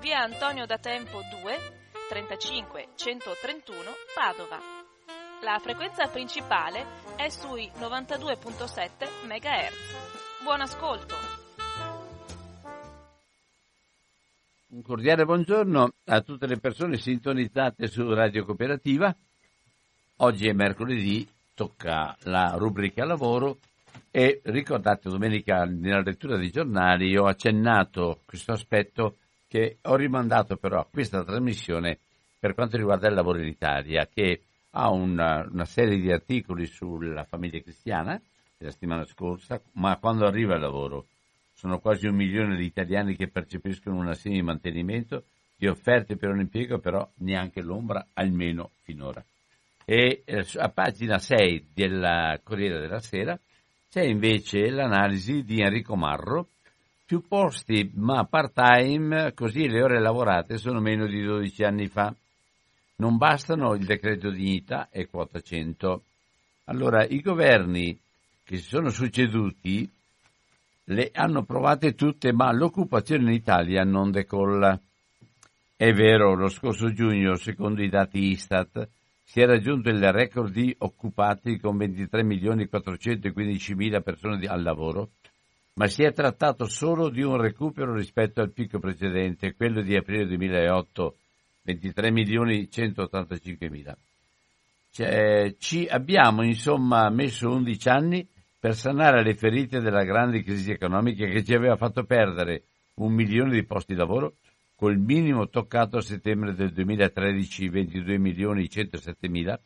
[0.00, 1.58] via Antonio da Tempo 2,
[2.08, 3.78] 35 131
[4.14, 4.58] Padova.
[5.42, 6.84] La frequenza principale
[7.16, 10.42] è sui 92.7 MHz.
[10.42, 11.14] Buon ascolto!
[14.68, 19.14] Un cordiale buongiorno a tutte le persone sintonizzate su Radio Cooperativa.
[20.16, 23.58] Oggi è mercoledì, tocca la rubrica lavoro
[24.10, 29.18] e ricordate domenica nella lettura dei giornali ho accennato questo aspetto
[29.54, 32.00] che ho rimandato però a questa trasmissione
[32.40, 37.22] per quanto riguarda il lavoro in Italia, che ha una, una serie di articoli sulla
[37.22, 38.20] famiglia cristiana
[38.58, 41.06] della settimana scorsa, ma quando arriva il lavoro
[41.52, 45.22] sono quasi un milione di italiani che percepiscono un assegno di mantenimento
[45.56, 49.24] di offerte per un impiego, però neanche l'ombra, almeno finora.
[49.84, 53.38] E eh, a pagina 6 della Corriere della Sera
[53.88, 56.48] c'è invece l'analisi di Enrico Marro
[57.06, 62.14] più posti ma part-time, così le ore lavorate sono meno di 12 anni fa.
[62.96, 66.02] Non bastano il decreto dignità e quota 100.
[66.66, 67.98] Allora, i governi
[68.44, 69.90] che si sono succeduti
[70.88, 74.78] le hanno provate tutte, ma l'occupazione in Italia non decolla.
[75.76, 78.88] È vero, lo scorso giugno, secondo i dati Istat,
[79.22, 85.10] si è raggiunto il record di occupati con 23 milioni 415 mila persone al lavoro,
[85.74, 90.26] ma si è trattato solo di un recupero rispetto al picco precedente, quello di aprile
[90.26, 91.16] 2008,
[91.62, 93.96] 23 milioni 185 mila.
[94.92, 98.28] Cioè, ci abbiamo insomma messo 11 anni
[98.60, 102.62] per sanare le ferite della grande crisi economica che ci aveva fatto perdere
[102.94, 104.34] un milione di posti di lavoro,
[104.76, 109.58] col minimo toccato a settembre del 2013, 22 milioni 107 mila.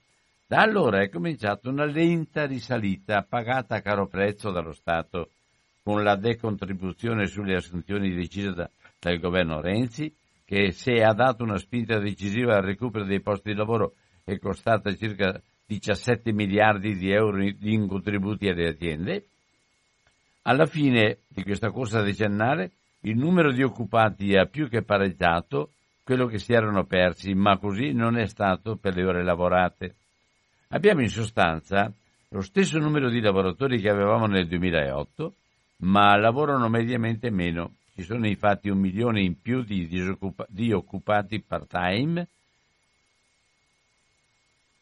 [0.46, 5.32] Da allora è cominciata una lenta risalita pagata a caro prezzo dallo Stato
[5.88, 11.56] con la decontribuzione sulle assunzioni decisa da, dal governo Renzi, che se ha dato una
[11.56, 17.42] spinta decisiva al recupero dei posti di lavoro è costata circa 17 miliardi di euro
[17.42, 19.28] in contributi alle aziende.
[20.42, 22.72] Alla fine di questa corsa decennale
[23.04, 25.70] il numero di occupati ha più che pareggiato
[26.04, 29.94] quello che si erano persi, ma così non è stato per le ore lavorate.
[30.68, 31.90] Abbiamo in sostanza
[32.28, 35.32] lo stesso numero di lavoratori che avevamo nel 2008,
[35.78, 37.74] ma lavorano mediamente meno.
[37.94, 42.26] Ci sono infatti un milione in più di, disoccupa- di occupati part-time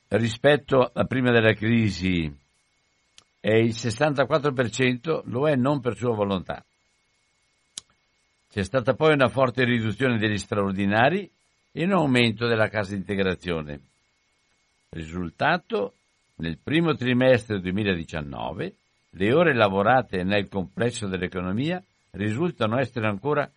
[0.08, 2.32] rispetto a prima della crisi
[3.40, 6.64] e il 64% lo è non per sua volontà.
[8.50, 11.30] C'è stata poi una forte riduzione degli straordinari
[11.72, 13.80] e un aumento della cassa integrazione.
[14.90, 15.94] Risultato,
[16.36, 18.74] nel primo trimestre 2019
[19.18, 21.82] le ore lavorate nel complesso dell'economia
[22.12, 23.50] risultano essere ancora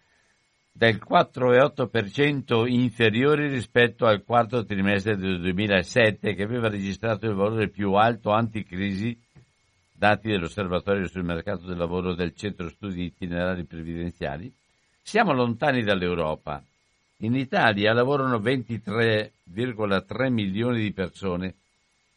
[0.71, 7.93] del 4,8% inferiori rispetto al quarto trimestre del 2007 che aveva registrato il valore più
[7.93, 9.17] alto anticrisi
[9.91, 14.49] dati dell'osservatorio sul mercato del lavoro del Centro Studi Itinerari Previdenziali,
[15.01, 16.63] siamo lontani dall'Europa.
[17.17, 21.55] In Italia lavorano 23,3 milioni di persone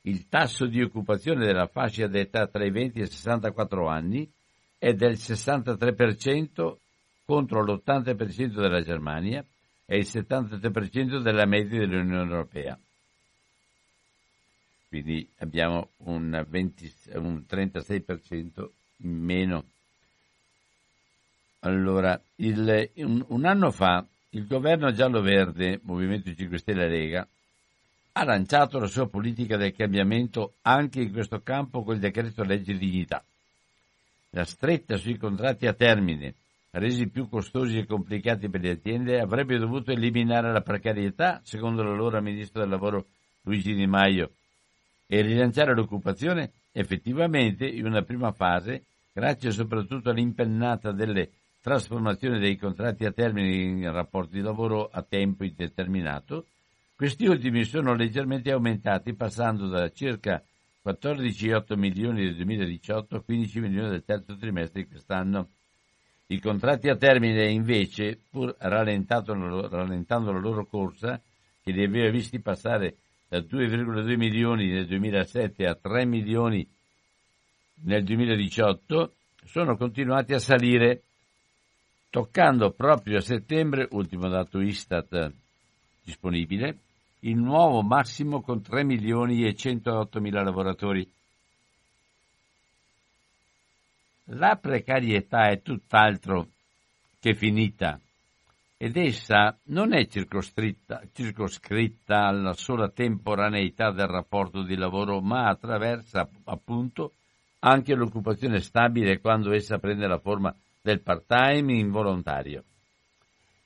[0.02, 4.30] il tasso di occupazione della fascia d'età tra i 20 e i 64 anni
[4.78, 6.76] è del 63%
[7.24, 9.44] contro l'80% della Germania
[9.86, 12.78] e il 73% della media dell'Unione Europea.
[14.88, 18.68] Quindi abbiamo un, 20, un 36%
[18.98, 19.64] in meno.
[21.60, 27.26] Allora, il, un, un anno fa il governo giallo-verde, Movimento 5 Stelle Lega,
[28.12, 33.24] ha lanciato la sua politica del cambiamento anche in questo campo col decreto legge dignità.
[34.30, 36.34] La stretta sui contratti a termine
[36.72, 42.20] resi più costosi e complicati per le aziende, avrebbe dovuto eliminare la precarietà, secondo l'allora
[42.20, 43.06] ministro del lavoro
[43.42, 44.32] Luigi Di Maio,
[45.06, 51.30] e rilanciare l'occupazione effettivamente in una prima fase, grazie soprattutto all'impennata delle
[51.60, 56.46] trasformazioni dei contratti a termine in rapporti di lavoro a tempo indeterminato,
[57.02, 60.40] questi ultimi sono leggermente aumentati passando da circa
[60.86, 65.48] 14,8 milioni del 2018 a 15 milioni del terzo trimestre di quest'anno.
[66.26, 71.20] I contratti a termine invece, pur rallentando la loro corsa,
[71.60, 76.64] che li aveva visti passare da 2,2 milioni nel 2007 a 3 milioni
[77.82, 79.14] nel 2018,
[79.44, 81.02] sono continuati a salire,
[82.10, 85.32] toccando proprio a settembre, ultimo dato Istat
[86.04, 86.78] disponibile,
[87.24, 91.08] il nuovo massimo con 3 milioni e 108 mila lavoratori.
[94.26, 96.48] La precarietà è tutt'altro
[97.20, 98.00] che finita
[98.76, 107.12] ed essa non è circoscritta, alla sola temporaneità del rapporto di lavoro, ma attraversa appunto
[107.60, 112.64] anche l'occupazione stabile quando essa prende la forma del part-time involontario.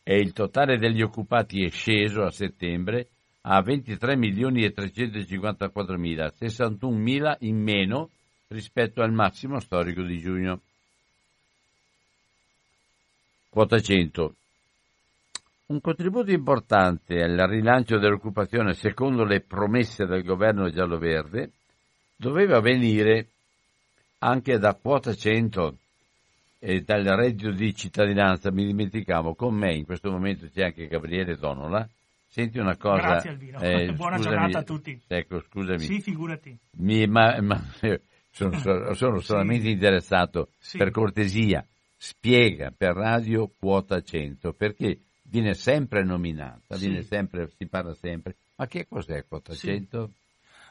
[0.03, 3.09] E il totale degli occupati è sceso a settembre
[3.49, 8.11] a 23 milioni e 354 mila, 61 mila in meno
[8.49, 10.61] rispetto al massimo storico di giugno.
[13.49, 14.35] Quota 100.
[15.67, 21.51] Un contributo importante al rilancio dell'occupazione secondo le promesse del governo giallo-verde
[22.17, 23.29] doveva venire
[24.19, 25.77] anche da quota 100
[26.59, 28.51] e dal reddito di cittadinanza.
[28.51, 31.89] Mi dimenticavo, con me in questo momento c'è anche Gabriele Donola.
[32.29, 33.01] Senti una cosa.
[33.01, 33.61] Grazie Alvino.
[33.61, 35.01] Eh, Buona scusami, giornata a tutti.
[35.07, 35.79] Ecco, scusami.
[35.79, 36.59] Sì, figurati.
[36.73, 37.63] Mi, ma, ma,
[38.31, 39.71] sono, sono solamente sì.
[39.71, 40.77] interessato, sì.
[40.77, 46.87] per cortesia, spiega per radio quota 100, perché viene sempre nominata, sì.
[46.87, 48.37] viene sempre, si parla sempre.
[48.57, 50.11] Ma che cos'è quota 100?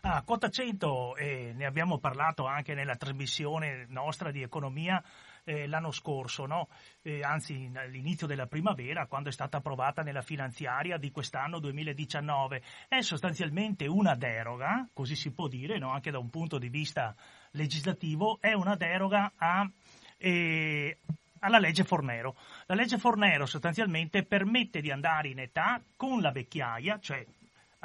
[0.02, 5.04] Ah, quota 100, eh, ne abbiamo parlato anche nella trasmissione nostra di economia
[5.46, 6.68] eh, l'anno scorso, no?
[7.02, 12.62] eh, anzi all'inizio della primavera, quando è stata approvata nella finanziaria di quest'anno 2019.
[12.90, 15.92] È sostanzialmente una deroga, così si può dire, no?
[15.92, 17.16] anche da un punto di vista
[17.52, 19.70] legislativo, è una deroga a
[20.18, 20.98] eh,
[21.40, 22.36] alla legge Fornero.
[22.66, 27.24] La legge Fornero sostanzialmente permette di andare in età con la vecchiaia, cioè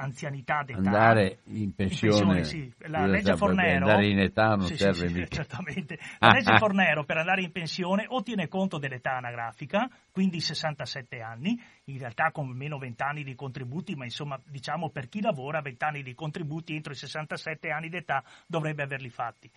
[0.01, 0.79] anzianità d'età.
[0.79, 2.73] Andare in pensione, in pensione sì.
[2.89, 3.87] La legge Fornero.
[3.87, 5.27] Andare in età non sì, serve sì, mica.
[5.43, 5.99] certamente.
[6.19, 11.61] La legge Fornero per andare in pensione o tiene conto dell'età anagrafica, quindi 67 anni,
[11.85, 15.85] in realtà con meno 20 anni di contributi, ma insomma diciamo per chi lavora 20
[15.85, 19.51] anni di contributi entro i 67 anni d'età dovrebbe averli fatti.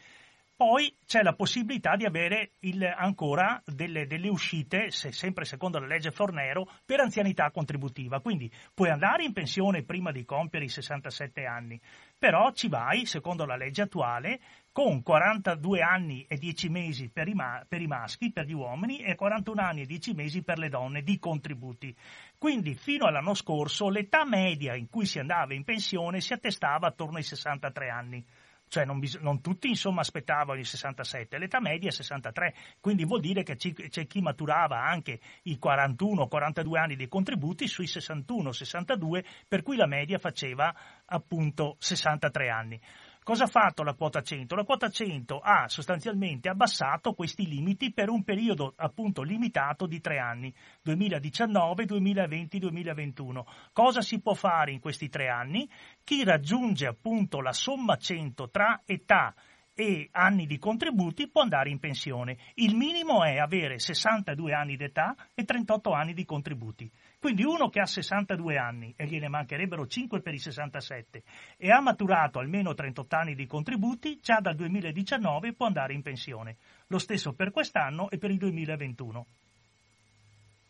[0.56, 5.88] Poi c'è la possibilità di avere il, ancora delle, delle, uscite, se, sempre secondo la
[5.88, 8.20] legge Fornero, per anzianità contributiva.
[8.20, 11.82] Quindi puoi andare in pensione prima di compiere i 67 anni,
[12.20, 14.40] però ci vai, secondo la legge attuale,
[14.72, 19.00] con 42 anni e 10 mesi per i, ma- per i maschi, per gli uomini,
[19.00, 21.96] e 41 anni e 10 mesi per le donne di contributi.
[22.38, 27.18] Quindi fino all'anno scorso l'età media in cui si andava in pensione si attestava attorno
[27.18, 28.26] ai 63 anni
[28.74, 33.20] cioè non, bis- non, tutti insomma aspettavano i 67, l'età media è 63, quindi vuol
[33.20, 39.62] dire che c- c'è chi maturava anche i 41-42 anni di contributi sui 61-62, per
[39.62, 40.74] cui la media faceva
[41.06, 42.82] appunto 63 anni.
[43.24, 44.53] Cosa ha fatto la quota 100?
[44.53, 50.20] La quota 100 ha sostanzialmente abbassato questi limiti per un periodo appunto limitato di tre
[50.20, 53.48] anni, 2019, 2020, 2021.
[53.72, 55.70] Cosa si può fare in questi tre anni?
[56.03, 59.34] Chi raggiunge appunto la somma 100 tra età
[59.74, 62.38] e anni di contributi può andare in pensione.
[62.56, 66.92] Il minimo è avere 62 anni d'età e 38 anni di contributi.
[67.24, 71.24] Quindi uno che ha 62 anni e gliene mancherebbero 5 per i 67
[71.56, 76.58] e ha maturato almeno 38 anni di contributi, già dal 2019 può andare in pensione.
[76.88, 79.25] Lo stesso per quest'anno e per il 2021.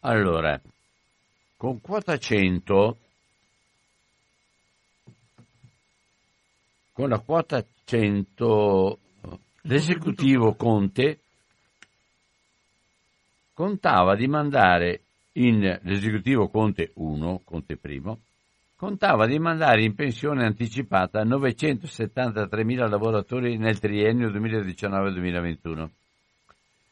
[0.02, 0.62] Allora,
[1.58, 2.98] con quota 100,
[6.92, 9.00] con la quota 100,
[9.62, 11.20] l'esecutivo Conte
[13.56, 15.03] contava di mandare
[15.34, 18.02] in l'esecutivo Conte 1, Conte I,
[18.76, 25.90] contava di mandare in pensione anticipata 973.000 lavoratori nel triennio 2019-2021.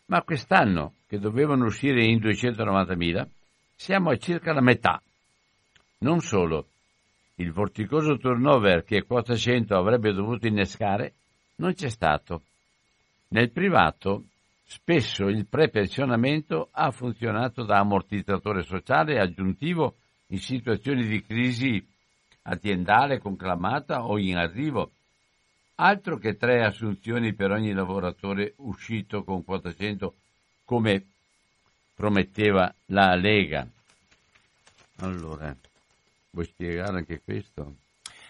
[0.05, 3.27] Ma quest'anno, che dovevano uscire in 290.000,
[3.75, 5.01] siamo a circa la metà.
[5.99, 6.67] Non solo,
[7.35, 11.13] il vorticoso turnover che quota 100 avrebbe dovuto innescare
[11.55, 12.41] non c'è stato.
[13.29, 14.25] Nel privato
[14.73, 19.97] Spesso il prepensionamento ha funzionato da ammortizzatore sociale aggiuntivo
[20.27, 21.85] in situazioni di crisi
[22.43, 24.91] aziendale conclamata o in arrivo.
[25.75, 30.15] Altro che tre assunzioni per ogni lavoratore uscito con quota 100
[30.63, 31.05] come
[31.93, 33.67] prometteva la Lega.
[34.99, 35.53] Allora,
[36.29, 37.75] vuoi spiegare anche questo?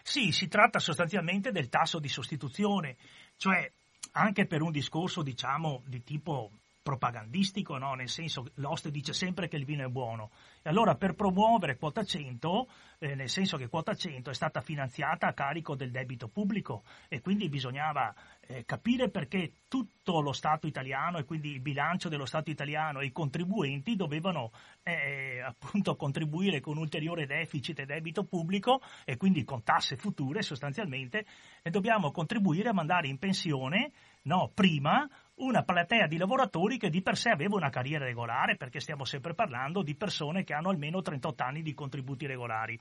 [0.01, 2.97] Sì, si tratta sostanzialmente del tasso di sostituzione,
[3.37, 3.71] cioè
[4.11, 6.51] anche per un discorso, diciamo, di tipo
[6.81, 7.93] propagandistico, no?
[7.93, 10.31] nel senso che l'oste dice sempre che il vino è buono.
[10.61, 12.67] E allora per promuovere quota 100,
[12.99, 17.21] eh, nel senso che quota 100 è stata finanziata a carico del debito pubblico e
[17.21, 22.49] quindi bisognava eh, capire perché tutto lo Stato italiano e quindi il bilancio dello Stato
[22.49, 24.51] italiano e i contribuenti dovevano
[24.83, 31.25] eh, appunto contribuire con ulteriore deficit e debito pubblico e quindi con tasse future sostanzialmente
[31.61, 33.91] e dobbiamo contribuire a mandare in pensione
[34.23, 38.79] no, prima una platea di lavoratori che di per sé aveva una carriera regolare, perché
[38.79, 42.79] stiamo sempre parlando di persone che hanno almeno 38 anni di contributi regolari.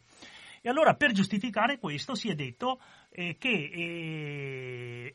[0.62, 3.70] E allora per giustificare questo si è detto eh, che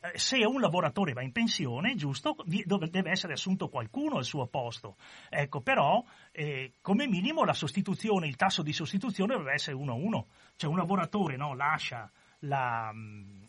[0.14, 4.96] se un lavoratore va in pensione, giusto, deve essere assunto qualcuno al suo posto.
[5.28, 6.02] Ecco, però
[6.32, 10.26] eh, come minimo la sostituzione, il tasso di sostituzione deve essere 1 a 1.
[10.56, 12.92] Cioè un lavoratore no, lascia la,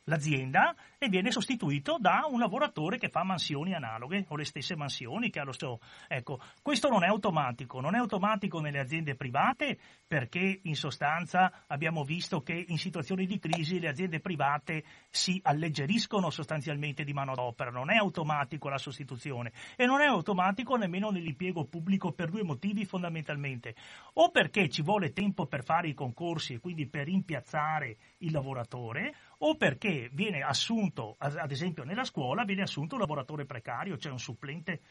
[0.05, 5.29] l'azienda e viene sostituito da un lavoratore che fa mansioni analoghe o le stesse mansioni
[5.29, 5.79] che ha lo stesso.
[6.07, 9.77] Ecco, questo non è automatico, non è automatico nelle aziende private
[10.07, 16.29] perché in sostanza abbiamo visto che in situazioni di crisi le aziende private si alleggeriscono
[16.29, 22.11] sostanzialmente di manodopera, non è automatico la sostituzione e non è automatico nemmeno nell'impiego pubblico
[22.11, 23.75] per due motivi fondamentalmente,
[24.13, 29.13] o perché ci vuole tempo per fare i concorsi e quindi per rimpiazzare il lavoratore,
[29.39, 34.19] o perché viene assunto, ad esempio nella scuola, viene assunto un lavoratore precario, cioè un
[34.19, 34.81] supplente.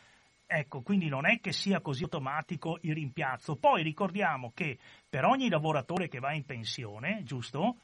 [0.47, 3.57] Ecco, quindi non è che sia così automatico il rimpiazzo.
[3.57, 4.79] Poi ricordiamo che
[5.09, 7.79] per ogni lavoratore che va in pensione, giusto?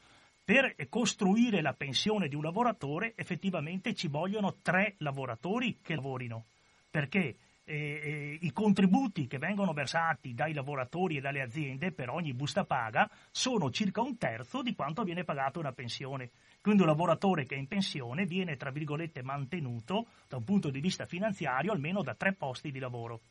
[0.45, 6.45] Per costruire la pensione di un lavoratore effettivamente ci vogliono tre lavoratori che lavorino,
[6.89, 7.35] perché
[7.65, 13.09] eh, i contributi che vengono versati dai lavoratori e dalle aziende per ogni busta paga
[13.31, 16.31] sono circa un terzo di quanto viene pagato una pensione.
[16.61, 20.79] Quindi un lavoratore che è in pensione viene, tra virgolette, mantenuto da un punto di
[20.79, 23.21] vista finanziario almeno da tre posti di lavoro.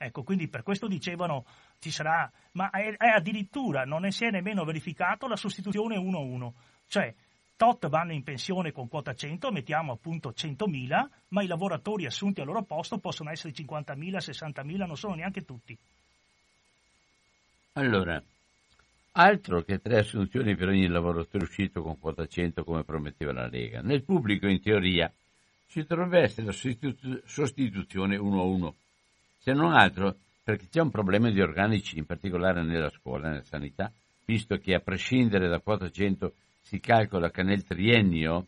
[0.00, 1.44] Ecco, quindi per questo dicevano
[1.80, 6.52] ci sarà, ma è, è addirittura non si è nemmeno verificato la sostituzione 1-1,
[6.86, 7.12] cioè
[7.58, 12.46] tot vanno in pensione con quota 100, mettiamo appunto 100.000, ma i lavoratori assunti al
[12.46, 15.76] loro posto possono essere 50.000, 60.000, non sono neanche tutti.
[17.72, 18.22] Allora,
[19.12, 23.80] altro che tre assunzioni per ogni lavoratore uscito con quota 100 come prometteva la Lega.
[23.80, 25.12] Nel pubblico, in teoria,
[25.66, 28.74] ci dovrebbe essere la sostitu- sostituzione uno a uno,
[29.40, 33.92] se non altro perché c'è un problema di organici, in particolare nella scuola nella sanità,
[34.24, 36.32] visto che a prescindere da quota 100
[36.68, 38.46] si calcola che nel triennio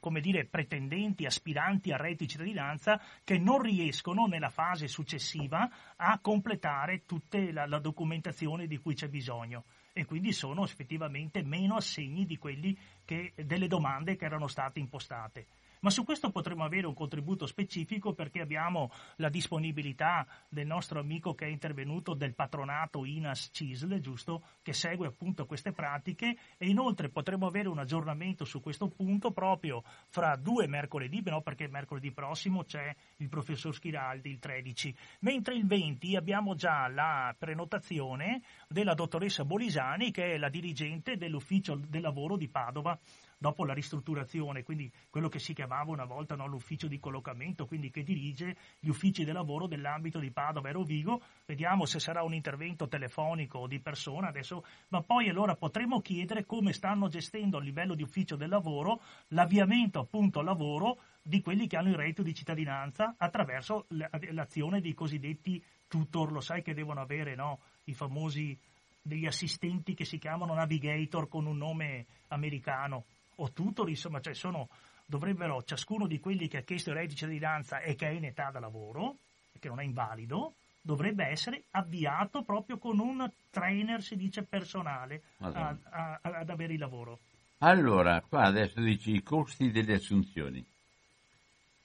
[0.00, 6.18] come dire, pretendenti, aspiranti a reddito di cittadinanza che non riescono nella fase successiva a
[6.18, 12.24] completare tutta la, la documentazione di cui c'è bisogno e quindi sono effettivamente meno assegni
[12.24, 15.46] di quelli che, delle domande che erano state impostate.
[15.80, 21.34] Ma su questo potremmo avere un contributo specifico perché abbiamo la disponibilità del nostro amico
[21.34, 24.42] che è intervenuto del patronato INAS CISL, giusto?
[24.62, 29.82] Che segue appunto queste pratiche e inoltre potremmo avere un aggiornamento su questo punto proprio
[30.08, 31.42] fra due mercoledì, no?
[31.42, 37.34] perché mercoledì prossimo c'è il professor Schiraldi il 13, mentre il 20 abbiamo già la
[37.38, 42.98] prenotazione della dottoressa Bolisani che è la dirigente dell'ufficio del lavoro di Padova
[43.38, 47.90] dopo la ristrutturazione, quindi quello che si chiamava una volta no, l'ufficio di collocamento, quindi
[47.90, 51.22] che dirige gli uffici di lavoro dell'ambito di Padova e Rovigo.
[51.46, 56.44] Vediamo se sarà un intervento telefonico o di persona adesso, ma poi allora potremo chiedere
[56.44, 61.66] come stanno gestendo a livello di ufficio del lavoro l'avviamento appunto al lavoro di quelli
[61.66, 67.00] che hanno il reddito di cittadinanza attraverso l'azione dei cosiddetti tutor, lo sai che devono
[67.00, 67.60] avere no?
[67.84, 68.58] i famosi
[69.00, 73.04] degli assistenti che si chiamano navigator con un nome americano
[73.40, 74.68] o tutor, insomma, cioè sono,
[75.04, 78.24] dovrebbero ciascuno di quelli che ha chiesto il reddito di cittadinanza e che è in
[78.24, 79.16] età da lavoro,
[79.58, 85.76] che non è invalido, dovrebbe essere avviato proprio con un trainer, si dice, personale a,
[85.90, 87.18] a, ad avere il lavoro.
[87.58, 90.64] Allora, qua adesso dici i costi delle assunzioni.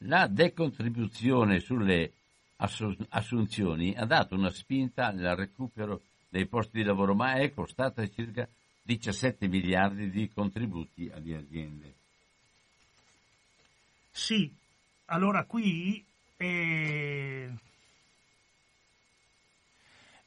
[0.05, 2.11] La decontribuzione sulle
[3.09, 8.47] assunzioni ha dato una spinta al recupero dei posti di lavoro, ma è costata circa
[8.83, 11.93] 17 miliardi di contributi alle aziende.
[14.11, 14.53] Sì,
[15.05, 16.05] allora qui
[16.37, 17.49] eh,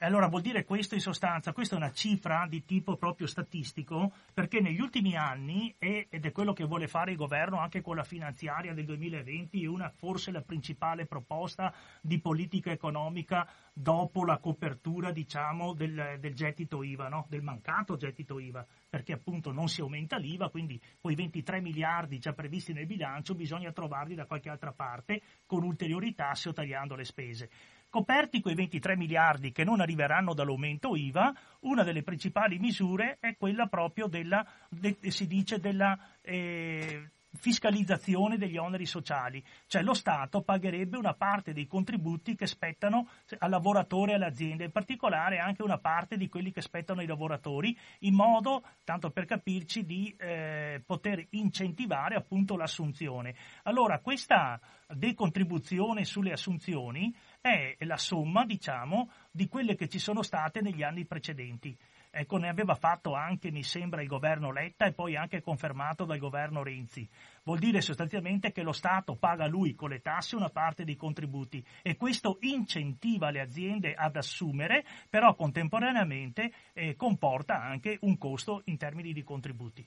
[0.00, 4.60] allora vuol dire questo in sostanza, questa è una cifra di tipo proprio statistico, perché
[4.60, 8.74] negli ultimi anni, ed è quello che vuole fare il governo anche con la finanziaria
[8.74, 11.72] del 2020, è una forse la principale proposta
[12.02, 17.26] di politica economica dopo la copertura diciamo, del, del, gettito IVA, no?
[17.30, 22.34] del mancato gettito IVA, perché appunto non si aumenta l'IVA, quindi quei 23 miliardi già
[22.34, 27.04] previsti nel bilancio bisogna trovarli da qualche altra parte con ulteriori tasse o tagliando le
[27.04, 27.50] spese.
[27.96, 33.68] Coperti quei 23 miliardi che non arriveranno dall'aumento IVA, una delle principali misure è quella
[33.68, 40.98] proprio della, de, si dice, della eh, fiscalizzazione degli oneri sociali, cioè lo Stato pagherebbe
[40.98, 45.78] una parte dei contributi che spettano al lavoratore e alle aziende, in particolare anche una
[45.78, 51.26] parte di quelli che spettano ai lavoratori, in modo, tanto per capirci, di eh, poter
[51.30, 53.34] incentivare appunto l'assunzione.
[53.62, 57.14] Allora questa decontribuzione sulle assunzioni
[57.46, 61.76] è la somma, diciamo, di quelle che ci sono state negli anni precedenti.
[62.10, 66.18] Ecco, ne aveva fatto anche, mi sembra, il governo Letta e poi anche confermato dal
[66.18, 67.06] governo Renzi.
[67.42, 71.62] Vuol dire sostanzialmente che lo Stato paga lui con le tasse una parte dei contributi
[71.82, 78.78] e questo incentiva le aziende ad assumere, però contemporaneamente eh, comporta anche un costo in
[78.78, 79.86] termini di contributi.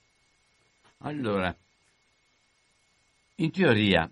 [0.98, 1.52] Allora,
[3.36, 4.08] in teoria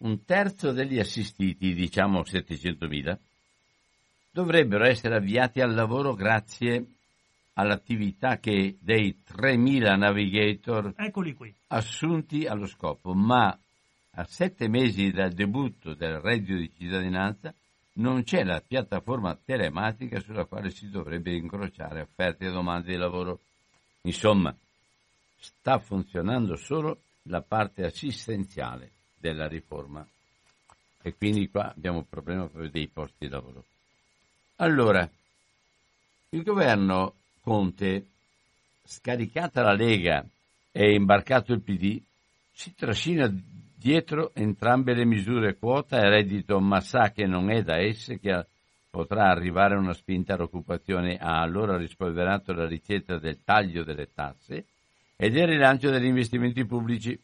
[0.00, 3.16] un terzo degli assistiti, diciamo 700.000,
[4.30, 6.84] dovrebbero essere avviati al lavoro grazie
[7.54, 10.94] all'attività che dei 3.000 navigator
[11.68, 13.56] assunti allo scopo, ma
[14.14, 17.52] a sette mesi dal debutto del reddito di cittadinanza
[17.94, 23.40] non c'è la piattaforma telematica sulla quale si dovrebbe incrociare offerte e domande di lavoro.
[24.02, 24.54] Insomma,
[25.38, 30.06] sta funzionando solo la parte assistenziale della riforma.
[31.02, 33.64] E quindi qua abbiamo un problema proprio dei posti di lavoro.
[34.56, 35.08] Allora,
[36.30, 38.06] il governo Conte,
[38.84, 40.24] scaricata la Lega
[40.72, 42.00] e imbarcato il PD,
[42.52, 43.32] si trascina
[43.74, 48.44] dietro entrambe le misure quota e reddito, ma sa che non è da esse che
[48.90, 51.16] potrà arrivare una spinta all'occupazione.
[51.16, 54.66] Ha allora rispolverato la ricetta del taglio delle tasse
[55.16, 57.18] e del rilancio degli investimenti pubblici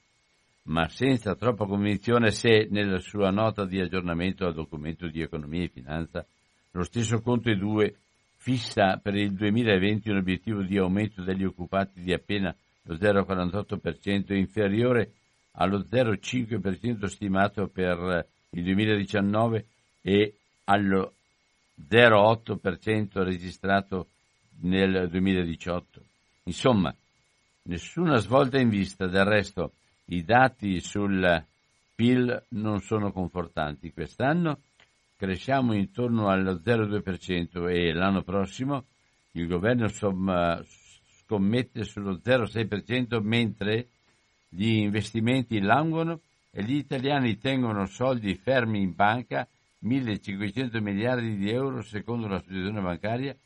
[0.67, 5.69] ma senza troppa convinzione se nella sua nota di aggiornamento al documento di economia e
[5.69, 6.27] finanza
[6.73, 7.97] lo stesso Conte 2
[8.37, 15.13] fissa per il 2020 un obiettivo di aumento degli occupati di appena lo 0,48% inferiore
[15.53, 19.67] allo 0,5% stimato per il 2019
[20.03, 21.15] e allo
[21.89, 24.09] 0,8% registrato
[24.61, 26.01] nel 2018.
[26.45, 26.95] Insomma,
[27.63, 29.73] nessuna svolta in vista, del resto
[30.07, 31.45] i dati sul
[31.95, 33.93] PIL non sono confortanti.
[33.93, 34.61] Quest'anno
[35.17, 38.85] cresciamo intorno allo 0,2% e l'anno prossimo
[39.33, 43.89] il governo scommette sullo 0,6% mentre
[44.49, 49.47] gli investimenti languono e gli italiani tengono soldi fermi in banca
[49.81, 53.37] 1500 miliardi di euro secondo l'associazione bancaria,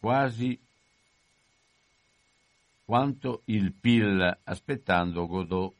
[0.00, 0.58] quasi
[2.84, 5.74] quanto il PIL aspettando Godot.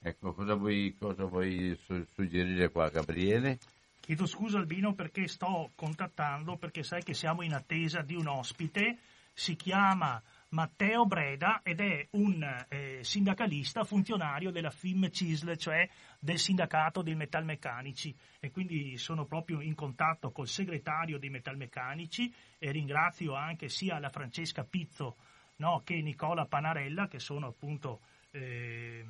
[0.00, 3.58] Ecco, cosa vuoi, cosa vuoi su- suggerire qua, Gabriele?
[4.00, 8.98] Chiedo scusa Albino perché sto contattando, perché sai che siamo in attesa di un ospite,
[9.34, 15.86] si chiama Matteo Breda ed è un eh, sindacalista funzionario della FIM CISL, cioè
[16.18, 22.70] del sindacato dei metalmeccanici e quindi sono proprio in contatto col segretario dei metalmeccanici e
[22.70, 25.16] ringrazio anche sia la Francesca Pizzo
[25.58, 28.00] no, che Nicola Panarella che sono appunto
[28.32, 29.04] eh,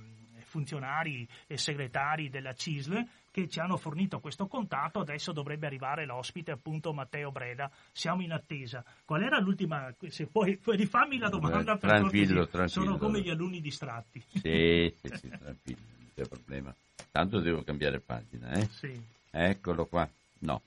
[0.44, 6.50] funzionari e segretari della CISL che ci hanno fornito questo contatto, adesso dovrebbe arrivare l'ospite
[6.50, 8.82] appunto Matteo Breda, siamo in attesa.
[9.04, 9.94] Qual era l'ultima?
[10.08, 12.68] Se puoi, puoi rifammi la domanda Eh, tranquillo, tranquillo.
[12.86, 14.22] Sono come gli alunni distratti.
[14.28, 16.74] Sì, sì, sì, tranquillo, non c'è problema.
[17.10, 18.68] Tanto devo cambiare pagina, eh?
[18.70, 19.00] Sì.
[19.30, 20.08] Eccolo qua.
[20.40, 20.62] No,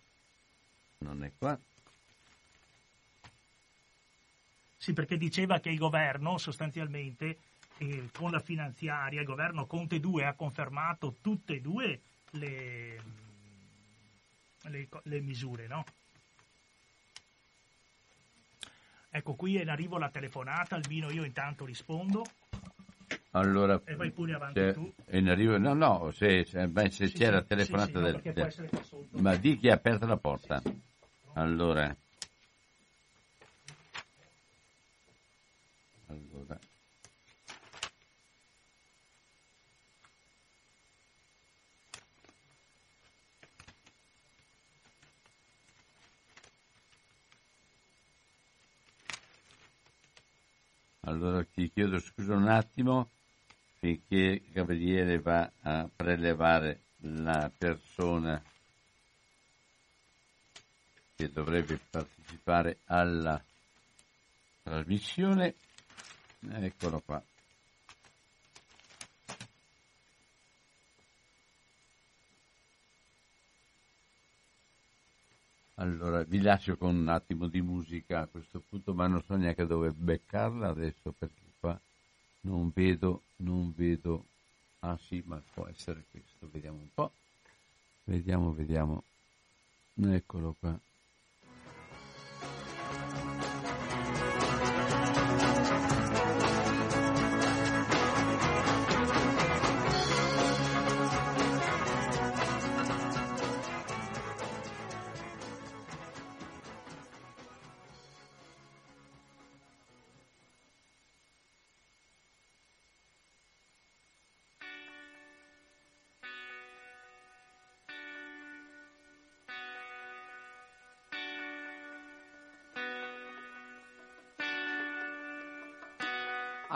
[0.99, 1.57] non è qua.
[4.81, 7.37] Sì, perché diceva che il governo sostanzialmente
[7.77, 12.99] eh, con la finanziaria, il governo Conte 2 ha confermato tutte e due le,
[14.63, 15.83] le, le misure, no?
[19.11, 22.23] Ecco, qui è in arrivo la telefonata, Albino, io intanto rispondo.
[23.33, 24.91] Allora, E vai pure avanti tu.
[25.11, 28.33] in arrivo, no, no, se, se- beh, se Sì, c'è sì, la telefonata sì, no,
[28.33, 29.19] del, sotto.
[29.19, 30.59] Ma di chi ha aperto la porta?
[31.33, 31.95] Allora.
[51.03, 53.09] Allora ti chiedo scusa un attimo
[53.79, 58.41] finché Gabriele va a prelevare la persona
[61.15, 63.43] che dovrebbe partecipare alla
[64.63, 65.55] trasmissione.
[66.49, 67.21] Eccolo qua.
[75.81, 79.65] Allora, vi lascio con un attimo di musica a questo punto, ma non so neanche
[79.65, 81.79] dove beccarla adesso perché qua
[82.41, 84.25] non vedo, non vedo.
[84.81, 87.11] Ah sì, ma può essere questo, vediamo un po'.
[88.03, 89.03] Vediamo, vediamo.
[89.95, 90.79] Eccolo qua.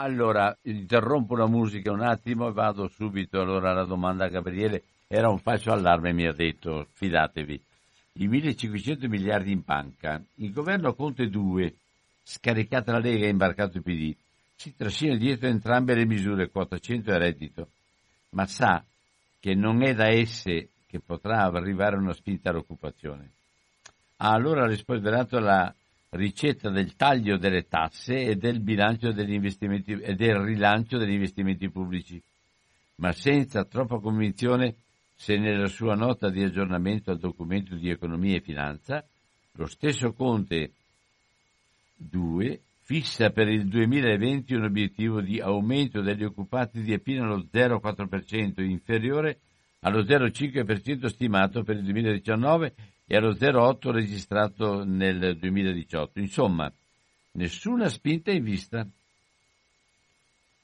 [0.06, 4.84] Allora, interrompo la musica un attimo e vado subito allora alla domanda a Gabriele.
[5.08, 7.60] Era un falso allarme, mi ha detto, fidatevi.
[8.18, 11.74] I 1500 miliardi in banca, il governo Conte 2,
[12.22, 14.14] scaricata la Lega e imbarcato il PD,
[14.54, 17.68] si trascina dietro entrambe le misure, quota 100 e reddito,
[18.30, 18.84] ma sa
[19.40, 23.30] che non è da esse che potrà arrivare una spinta all'occupazione.
[24.18, 25.74] Ha allora rispolverato la
[26.16, 32.20] ricetta del taglio delle tasse e del e del rilancio degli investimenti pubblici,
[32.96, 34.74] ma senza troppa convinzione
[35.14, 39.04] se nella sua nota di aggiornamento al documento di economia e finanza
[39.52, 40.72] lo stesso Conte
[41.96, 48.62] 2 fissa per il 2020 un obiettivo di aumento degli occupati di appena lo 0,4%,
[48.62, 49.38] inferiore
[49.80, 52.74] allo 0,5% stimato per il 2019
[53.06, 56.18] e allo 0,8% registrato nel 2018.
[56.18, 56.70] Insomma,
[57.32, 58.86] nessuna spinta in vista,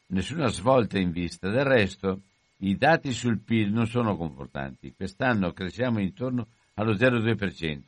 [0.07, 1.49] nessuna svolta in vista.
[1.49, 2.21] Del resto,
[2.59, 4.93] i dati sul PIL non sono confortanti.
[4.95, 7.81] Quest'anno cresciamo intorno allo 0,2%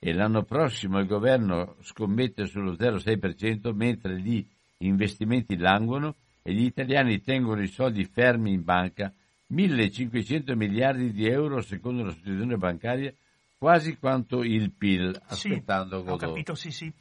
[0.00, 4.44] e l'anno prossimo il governo scommette sullo 0,6% mentre gli
[4.78, 9.12] investimenti languono e gli italiani tengono i soldi fermi in banca
[9.48, 13.12] 1500 miliardi di euro secondo l'associazione bancaria,
[13.58, 16.28] quasi quanto il PIL, aspettando sì, Ho Godot.
[16.28, 16.92] capito, sì, sì.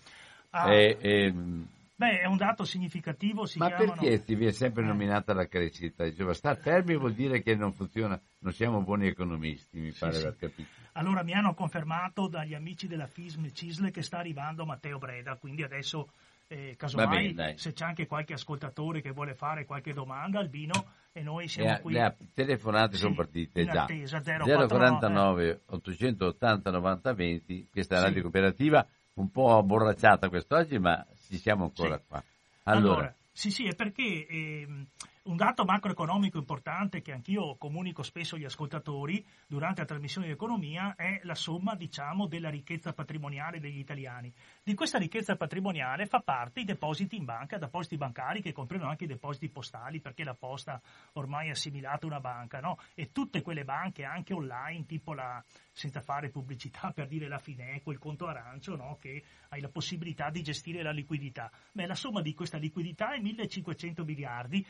[0.50, 4.02] Ah, E, ehm, Beh, è un dato significativo, si ma chiamano...
[4.02, 4.88] perché ti viene sempre Eh.
[4.88, 6.04] nominata la crescita?
[6.04, 10.14] Diceva, star fermi vuol dire che non funziona, non siamo buoni economisti, mi Sì, pare
[10.14, 10.20] sì.
[10.20, 10.70] aver capito.
[10.94, 15.38] Allora mi hanno confermato dagli amici della FISM e CISL che sta arrivando Matteo Breda,
[15.38, 16.12] quindi adesso
[16.48, 20.86] eh, casomai bene, se c'è anche qualche ascoltatore che vuole fare qualche domanda, Albino,
[21.18, 23.84] e noi siamo Le, qui le telefonate Sì, sono partite già.
[23.84, 28.08] attesa, 049, 049 880 90 20, questa è la Sì.
[28.10, 32.04] radio cooperativa, un po' abborracciata quest'oggi, ma ci siamo ancora Sì.
[32.08, 32.24] qua.
[32.66, 34.86] Allora, Allora, sì, sì, è perché ehm,
[35.28, 40.96] un dato macroeconomico importante che anch'io comunico spesso agli ascoltatori durante la trasmissione di economia
[40.96, 44.34] è la somma, diciamo, della ricchezza patrimoniale degli italiani.
[44.64, 49.04] Di questa ricchezza patrimoniale fa parte i depositi in banca, depositi bancari che comprendono anche
[49.04, 50.82] i depositi postali, perché la posta
[51.14, 52.78] ormai è assimilata a una banca, no?
[52.94, 55.44] E tutte quelle banche anche online, tipo la,
[55.78, 58.98] senza fare pubblicità per dire la Fineco, il conto arancio, no?
[59.00, 61.52] che hai la possibilità di gestire la liquidità.
[61.72, 64.66] Beh, la somma di questa liquidità è 1500 miliardi,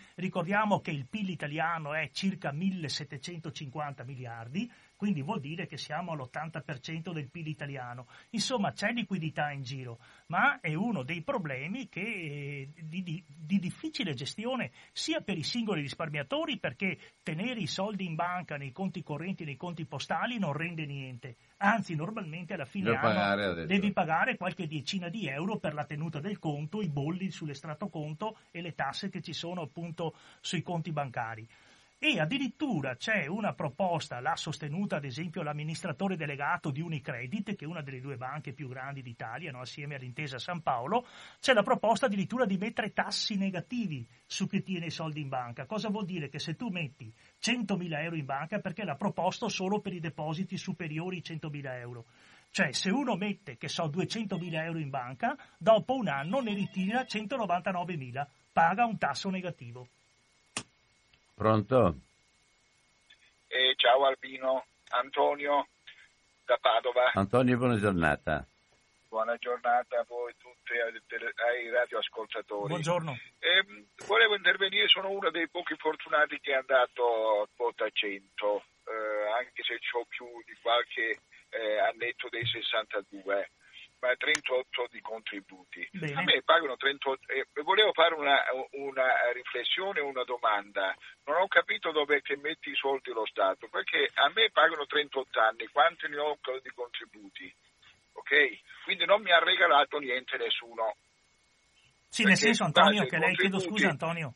[0.47, 7.13] ricordiamo che il PIL italiano è circa 1750 miliardi, quindi vuol dire che siamo all'80%
[7.13, 8.07] del PIL italiano.
[8.31, 13.60] Insomma, c'è liquidità in giro, ma è uno dei problemi che, eh, di, di, di,
[13.60, 19.03] difficile gestione sia per i singoli risparmiatori perché tenere i soldi in banca nei conti
[19.03, 21.36] correnti nei conti postali non rende niente.
[21.57, 26.19] Anzi, normalmente alla fine anno pagare, devi pagare qualche decina di euro per la tenuta
[26.19, 30.91] del conto, i bolli sull'estratto conto e le tasse che ci sono appunto sui conti
[30.91, 31.47] bancari
[31.99, 37.67] e addirittura c'è una proposta, l'ha sostenuta ad esempio l'amministratore delegato di Unicredit, che è
[37.67, 39.62] una delle due banche più grandi d'Italia, no?
[39.62, 41.07] assieme all'intesa San Paolo,
[41.39, 45.65] c'è la proposta addirittura di mettere tassi negativi su chi tiene i soldi in banca.
[45.65, 46.29] Cosa vuol dire?
[46.29, 50.55] Che se tu metti 100.000 euro in banca, perché l'ha proposto solo per i depositi
[50.55, 52.05] superiori ai 100.000 euro.
[52.51, 57.01] Cioè, se uno mette, che so, 200.000 euro in banca, dopo un anno ne ritira
[57.01, 59.88] 199.000, paga un tasso negativo.
[61.38, 61.93] Pronto?
[63.45, 65.67] Eh, ciao Albino, Antonio
[66.43, 67.12] da Padova.
[67.13, 68.43] Antonio, buona giornata.
[69.08, 72.69] Buona giornata a voi tutti, ai radioascoltatori.
[72.69, 73.15] Buongiorno.
[73.38, 79.30] Eh, volevo intervenire, sono uno dei pochi fortunati che è andato a quota 100, eh,
[79.38, 81.19] anche se ho più di qualche
[81.50, 83.56] eh, annetto dei 62 ma
[83.99, 85.88] 38 di contributi.
[85.91, 86.13] Bene.
[86.13, 87.31] A me pagano 38.
[87.31, 88.38] Eh, volevo fare una,
[88.71, 90.95] una, riflessione, una domanda.
[91.25, 95.39] Non ho capito dove che metti i soldi lo Stato, perché a me pagano 38
[95.39, 97.53] anni, quanti ne ho di contributi?
[98.13, 98.83] Ok?
[98.83, 100.95] Quindi non mi ha regalato niente nessuno.
[102.10, 104.33] Sì, perché nel senso Antonio, che lei, chiedo scusa Antonio,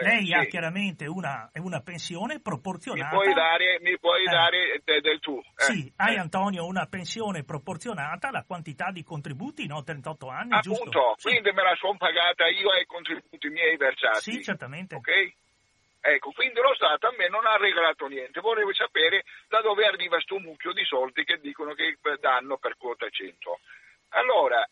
[0.00, 0.32] Lei sì.
[0.32, 3.16] ha chiaramente una, una, pensione proporzionata.
[3.16, 4.30] Mi puoi dare, mi puoi eh.
[4.30, 5.38] dare de, del tu.
[5.38, 5.64] Eh.
[5.64, 6.18] Sì, hai eh.
[6.18, 9.82] Antonio una pensione proporzionata alla quantità di contributi, no?
[9.82, 11.16] 38 anni, Appunto, giusto?
[11.20, 11.54] quindi sì.
[11.54, 14.30] me la sono pagata io ai contributi miei versati.
[14.30, 14.94] Sì, certamente.
[14.94, 15.32] Ok?
[16.00, 18.40] Ecco, quindi lo Stato a me non ha regalato niente.
[18.40, 23.08] Volevo sapere da dove arriva questo mucchio di soldi che dicono che danno per quota
[23.10, 23.58] 100.
[24.10, 24.64] Allora,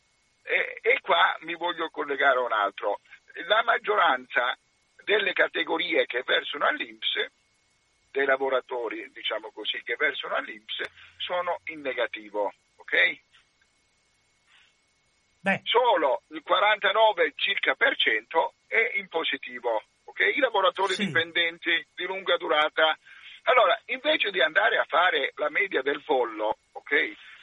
[0.44, 3.00] e, e qua mi voglio collegare a un altro.
[3.48, 4.56] La maggioranza
[5.06, 7.30] delle categorie che versano all'Inps,
[8.10, 10.82] dei lavoratori, diciamo così, che versano all'Inps,
[11.18, 13.20] sono in negativo, ok?
[15.42, 15.60] Beh.
[15.62, 20.18] Solo il 49 circa per cento è in positivo, ok?
[20.34, 21.06] I lavoratori sì.
[21.06, 22.98] dipendenti di lunga durata.
[23.44, 26.90] Allora, invece di andare a fare la media del pollo, ok?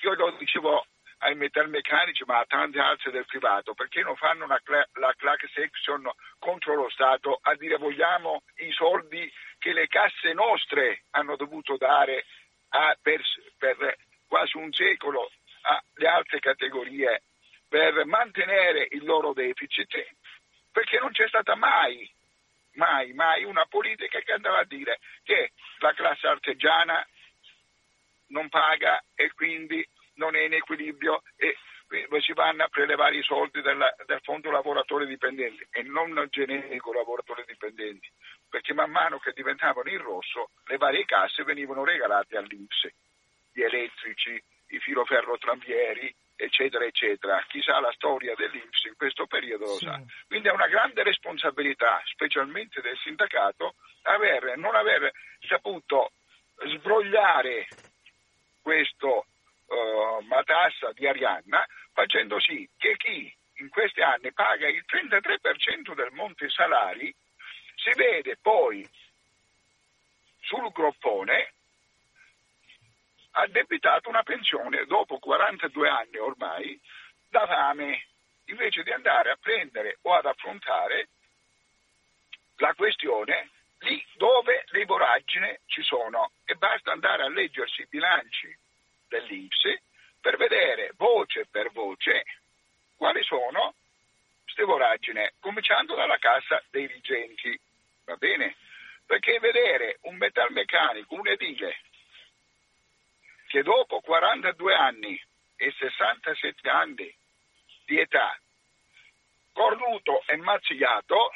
[0.01, 0.85] Io lo dicevo
[1.23, 4.61] ai metalmeccanici ma a tante altre del privato, perché non fanno una,
[4.93, 11.03] la class section contro lo Stato a dire vogliamo i soldi che le casse nostre
[11.11, 12.25] hanno dovuto dare
[12.69, 13.21] a, per,
[13.57, 15.31] per quasi un secolo
[15.61, 17.23] alle altre categorie
[17.69, 20.07] per mantenere il loro deficit,
[20.71, 22.07] perché non c'è stata mai,
[22.73, 27.05] mai, mai una politica che andava a dire che la classe artigiana
[28.27, 31.55] non paga e quindi non è in equilibrio e
[32.21, 37.43] si vanno a prelevare i soldi della, del fondo lavoratori dipendenti e non generico lavoratori
[37.45, 38.09] dipendenti,
[38.49, 42.89] perché man mano che diventavano in rosso le varie casse venivano regalate all'Inps,
[43.51, 47.43] gli elettrici, i filoferro tramvieri, eccetera, eccetera.
[47.47, 49.85] Chi sa la storia dell'Inps in questo periodo lo sì.
[49.85, 50.01] sa.
[50.27, 55.11] Quindi è una grande responsabilità, specialmente del sindacato, aver, non aver
[55.47, 56.11] saputo
[56.65, 57.67] sbrogliare
[58.61, 59.25] questo
[59.73, 66.11] uh, matassa di Arianna, facendo sì che chi in questi anni paga il 33% del
[66.11, 67.13] monte salari
[67.75, 68.87] si vede poi
[70.41, 71.53] sul groppone
[73.31, 76.79] addebitato una pensione dopo 42 anni ormai
[77.29, 78.07] da fame,
[78.45, 81.09] invece di andare a prendere o ad affrontare
[82.57, 88.55] la questione lì dove le voragine ci sono e basta andare a leggersi i bilanci
[89.13, 89.61] dell'Inps
[90.19, 92.23] per vedere voce per voce
[92.97, 93.75] quali sono
[94.43, 97.59] queste voragine, cominciando dalla cassa dei vigenti,
[98.05, 98.55] va bene?
[99.05, 101.77] Perché vedere un metalmeccanico, un edile,
[103.47, 105.21] che dopo 42 anni
[105.57, 107.13] e 67 anni
[107.85, 108.37] di età,
[109.51, 111.33] cornuto e mazziato,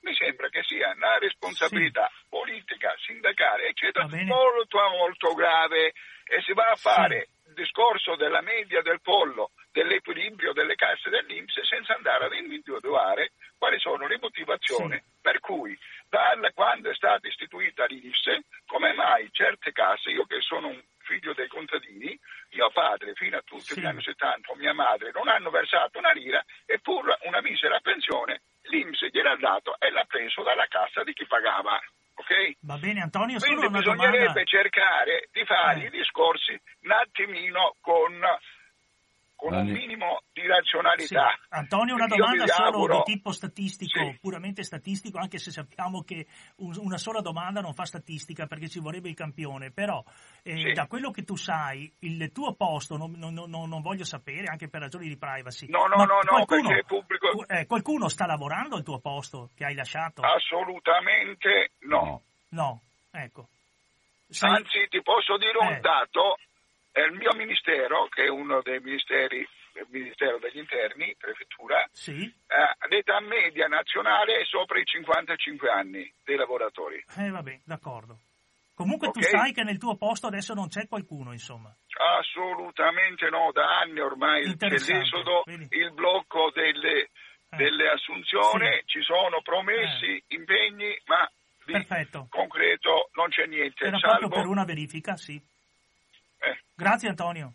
[0.00, 2.26] mi sembra che sia una responsabilità sì.
[2.28, 5.92] politica, sindacale, eccetera, molto molto grave
[6.30, 11.60] e si va a fare il discorso della media del pollo, dell'equilibrio delle casse dell'Inps
[11.62, 15.02] senza andare ad individuare quali sono le motivazioni sì.
[15.20, 15.76] per cui
[16.08, 21.34] da quando è stata istituita l'Inps, come mai certe casse, io che sono un figlio
[21.34, 22.16] dei contadini,
[22.52, 23.80] mio padre fino a tutti sì.
[23.80, 29.04] gli anni 70 mia madre non hanno versato una lira eppure una misera pensione l'Inps
[29.10, 31.80] gliel'ha dato e l'ha preso dalla cassa di chi pagava.
[32.20, 32.56] Okay?
[32.60, 34.44] Va bene Antonio, solo Quindi una bisognerebbe domanda...
[34.44, 35.86] cercare di fare eh.
[35.86, 36.52] i discorsi
[36.82, 38.12] un attimino con
[39.40, 41.30] con un minimo di razionalità.
[41.30, 41.46] Sì.
[41.48, 44.18] Antonio, una domanda solo di tipo statistico, sì.
[44.20, 46.26] puramente statistico, anche se sappiamo che
[46.56, 50.04] una sola domanda non fa statistica perché ci vorrebbe il campione, però
[50.42, 50.72] eh, sì.
[50.72, 54.68] da quello che tu sai, il tuo posto, non, non, non, non, voglio sapere, anche
[54.68, 55.66] per ragioni di privacy.
[55.68, 57.48] No, no, no, qualcuno, no, perché è pubblico.
[57.48, 60.20] Eh, qualcuno sta lavorando al tuo posto che hai lasciato?
[60.20, 62.22] Assolutamente no.
[62.50, 63.48] No, ecco.
[64.28, 64.50] Sei...
[64.50, 65.80] Anzi, ti posso dire un eh.
[65.80, 66.36] dato
[66.98, 72.22] il mio ministero, che è uno dei ministeri, il Ministero degli Interni, prefettura, sì.
[72.22, 77.02] eh, l'età media nazionale è sopra i 55 anni dei lavoratori.
[77.16, 78.18] Eh vabbè, d'accordo.
[78.74, 79.22] Comunque okay.
[79.22, 81.74] tu sai che nel tuo posto adesso non c'è qualcuno, insomma.
[82.18, 85.68] Assolutamente no, da anni ormai c'è l'esodo, Vedi.
[85.70, 87.56] il blocco delle, eh.
[87.56, 88.86] delle assunzioni, sì.
[88.86, 90.24] ci sono promessi, eh.
[90.28, 91.30] impegni, ma
[91.64, 92.26] di Perfetto.
[92.30, 93.84] concreto non c'è niente.
[93.84, 94.16] Era salvo...
[94.16, 95.38] proprio per una verifica, sì.
[96.40, 96.58] Eh.
[96.74, 97.54] Grazie Antonio.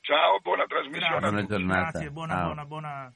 [0.00, 1.18] Ciao, buona trasmissione.
[1.18, 1.90] Buona giornata.
[1.90, 3.14] Grazie, buona, buona, buona,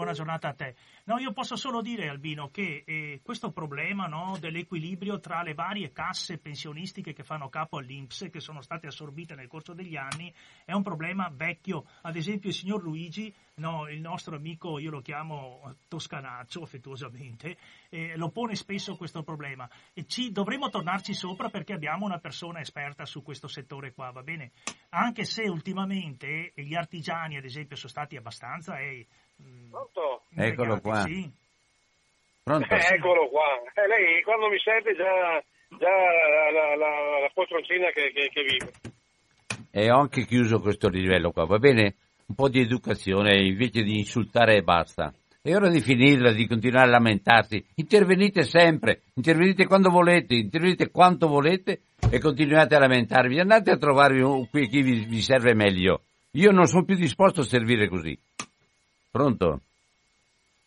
[0.00, 0.76] buona giornata a te.
[1.04, 5.92] No, io posso solo dire, Albino, che eh, questo problema no, dell'equilibrio tra le varie
[5.92, 10.32] casse pensionistiche che fanno capo all'Inps, che sono state assorbite nel corso degli anni,
[10.64, 11.84] è un problema vecchio.
[12.00, 17.58] Ad esempio il signor Luigi, no, il nostro amico, io lo chiamo Toscanaccio affettuosamente,
[17.90, 19.68] eh, lo pone spesso questo problema.
[19.92, 24.22] E ci, dovremo tornarci sopra perché abbiamo una persona esperta su questo settore qua, va
[24.22, 24.52] bene?
[24.90, 28.78] Anche se ultimamente gli artigiani, ad esempio, sono stati abbastanza...
[28.78, 29.06] Eh,
[29.70, 30.22] Pronto?
[30.34, 31.04] Eccolo qua.
[32.42, 32.74] Pronto?
[32.74, 33.60] Eh, eccolo qua.
[33.74, 35.42] Eh, lei quando mi sente già,
[35.78, 38.72] già la, la, la, la poltroncina che, che, che vive.
[39.70, 41.94] E ho anche chiuso questo livello qua, va bene?
[42.26, 45.12] Un po' di educazione invece di insultare e basta.
[45.42, 47.64] È ora di finirla, di continuare a lamentarsi.
[47.76, 53.40] Intervenite sempre, intervenite quando volete, intervenite quanto volete e continuate a lamentarvi.
[53.40, 56.02] Andate a trovarvi qui chi vi, vi serve meglio.
[56.32, 58.16] Io non sono più disposto a servire così.
[59.10, 59.60] Pronto?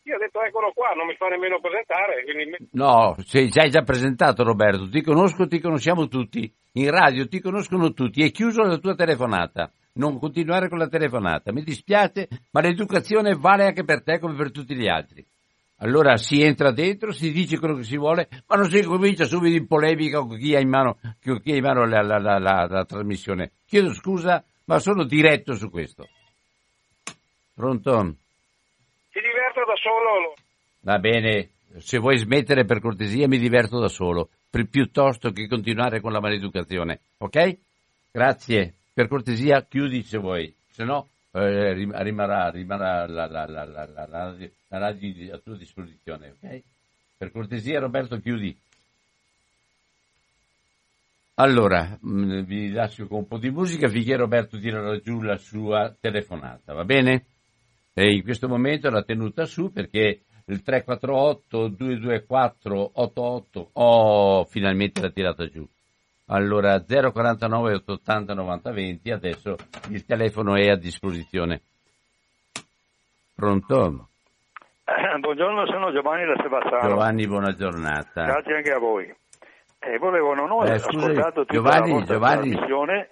[0.04, 2.24] Io ho detto eccolo qua, non mi fa nemmeno presentare.
[2.24, 2.70] Quindi...
[2.72, 6.52] No, sei già, già presentato Roberto, ti conosco, ti conosciamo tutti.
[6.74, 9.72] In radio ti conoscono tutti, è chiuso la tua telefonata.
[9.94, 11.54] Non continuare con la telefonata.
[11.54, 15.24] Mi dispiace, ma l'educazione vale anche per te come per tutti gli altri.
[15.78, 19.56] Allora si entra dentro, si dice quello che si vuole, ma non si comincia subito
[19.56, 22.86] in polemica con chi ha in mano, chi ha in mano la, la, la, la
[22.86, 23.52] trasmissione.
[23.68, 26.08] Chiedo scusa, ma sono diretto su questo.
[27.54, 28.16] Pronto?
[29.66, 30.34] Da solo.
[30.82, 36.02] Va bene, se vuoi smettere per cortesia mi diverto da solo, pi- piuttosto che continuare
[36.02, 37.58] con la maleducazione, ok?
[38.12, 44.78] Grazie, per cortesia chiudi se vuoi, se no eh, rimarrà, rimarrà la, la, la, la,
[44.78, 46.62] radio a tua disposizione, ok?
[47.18, 48.56] Per cortesia Roberto chiudi.
[51.36, 55.96] Allora, mm, vi lascio con un po' di musica finché Roberto tirerà giù la sua
[56.00, 57.26] telefonata, va bene?
[57.94, 65.12] E in questo momento l'ha tenuta su perché il 348 224 88 oh finalmente l'ha
[65.12, 65.66] tirata giù.
[66.28, 69.56] Allora 049 880 90 20 adesso
[69.90, 71.62] il telefono è a disposizione.
[73.36, 74.08] Pronto?
[74.86, 76.90] Eh, buongiorno sono Giovanni da Sebastiano.
[76.90, 78.24] Giovanni buona giornata.
[78.24, 79.14] Grazie anche a voi.
[79.80, 81.14] Eh, volevo, non ho eh, scusami,
[81.50, 82.58] Giovanni, Giovanni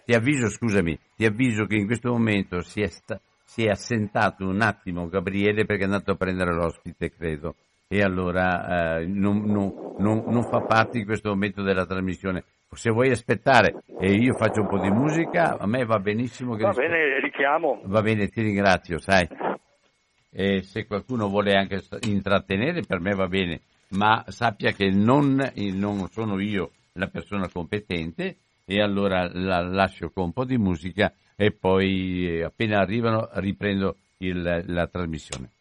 [0.06, 3.20] ti avviso, scusami, ti avviso che in questo momento si è, sta-
[3.52, 7.56] si è assentato un attimo Gabriele perché è andato a prendere l'ospite, credo,
[7.90, 12.46] e allora eh, non, non, non, non, fa parte in questo momento della trasmissione.
[12.74, 16.56] Se vuoi aspettare e io faccio un po' di musica, a me va benissimo.
[16.56, 17.82] Che va rispe- bene, richiamo.
[17.84, 19.28] Va bene, ti ringrazio, sai.
[20.32, 23.60] E se qualcuno vuole anche intrattenere, per me va bene,
[23.90, 30.24] ma sappia che non, non sono io la persona competente e allora la lascio con
[30.24, 31.12] un po' di musica
[31.42, 35.54] e poi eh, appena arrivano riprendo il, la trasmissione.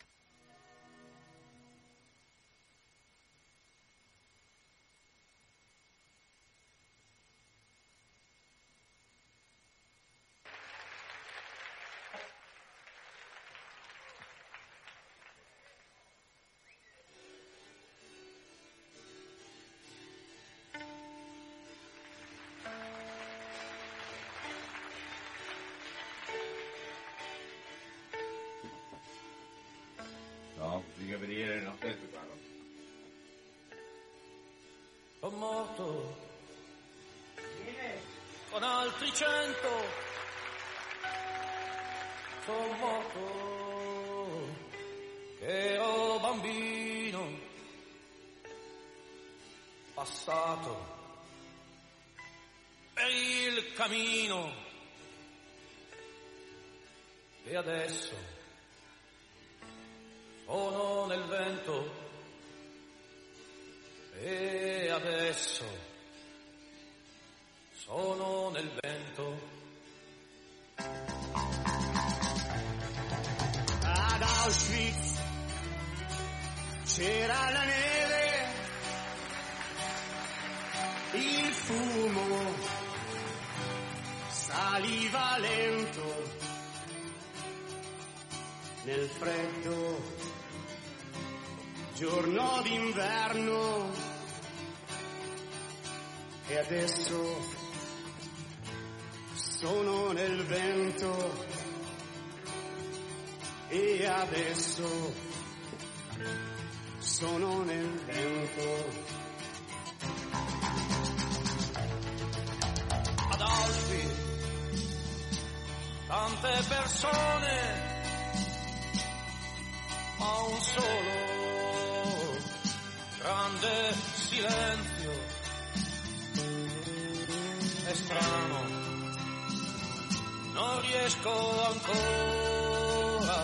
[130.61, 131.33] non riesco
[131.73, 133.39] ancora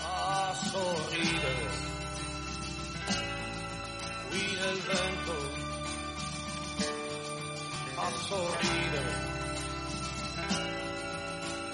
[0.00, 1.66] a sorridere.
[4.28, 5.36] Qui nel vento
[7.94, 9.12] a sorridere.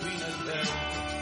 [0.01, 1.14] Qui nel vento.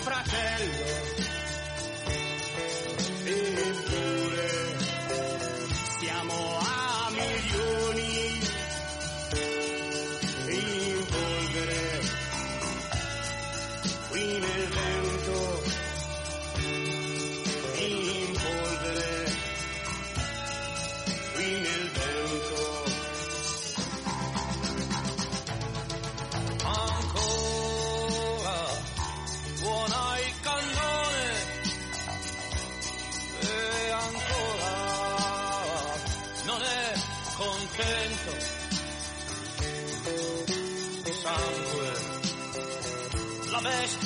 [0.00, 0.69] Fratelli